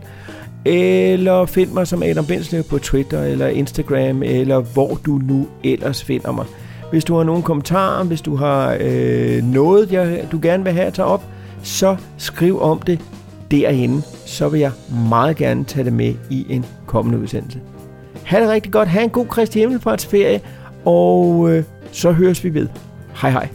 Eller 0.66 1.46
find 1.46 1.72
mig 1.72 1.88
som 1.88 2.04
Adam 2.04 2.26
Benslev 2.26 2.64
på 2.64 2.78
Twitter 2.78 3.24
eller 3.24 3.48
Instagram, 3.48 4.24
eller 4.24 4.60
hvor 4.60 5.00
du 5.06 5.12
nu 5.12 5.48
ellers 5.64 6.04
finder 6.04 6.32
mig. 6.32 6.46
Hvis 6.92 7.06
du 7.06 7.16
har 7.16 7.24
nogle 7.24 7.44
kommentarer, 7.44 8.04
hvis 8.04 8.22
du 8.22 8.36
har 8.36 8.78
øh, 8.80 9.44
noget, 9.44 9.92
jeg, 9.92 10.28
du 10.32 10.40
gerne 10.42 10.64
vil 10.64 10.74
have 10.74 10.86
at 10.86 10.94
tage 10.94 11.06
op, 11.06 11.24
så 11.64 11.96
skriv 12.18 12.62
om 12.62 12.80
det 12.80 13.00
derinde. 13.52 14.02
Så 14.26 14.50
vil 14.50 14.60
jeg 14.60 14.72
meget 15.10 15.38
gerne 15.38 15.64
tage 15.64 15.84
det 15.84 15.94
med 15.94 16.14
i 16.30 16.46
en 16.50 16.66
kommende 16.86 17.20
udsendelse. 17.20 17.60
Ha' 18.24 18.42
det 18.42 18.50
rigtig 18.50 18.72
godt. 18.72 18.88
Ha' 18.88 19.04
en 19.04 19.10
god 19.10 19.26
Kristi 19.26 19.60
Himmelfartsferie, 19.60 20.42
og 20.86 21.50
øh, 21.52 21.64
så 21.92 22.12
høres 22.12 22.44
vi 22.44 22.54
ved. 22.54 22.68
Hej 23.22 23.32
hej. 23.32 23.50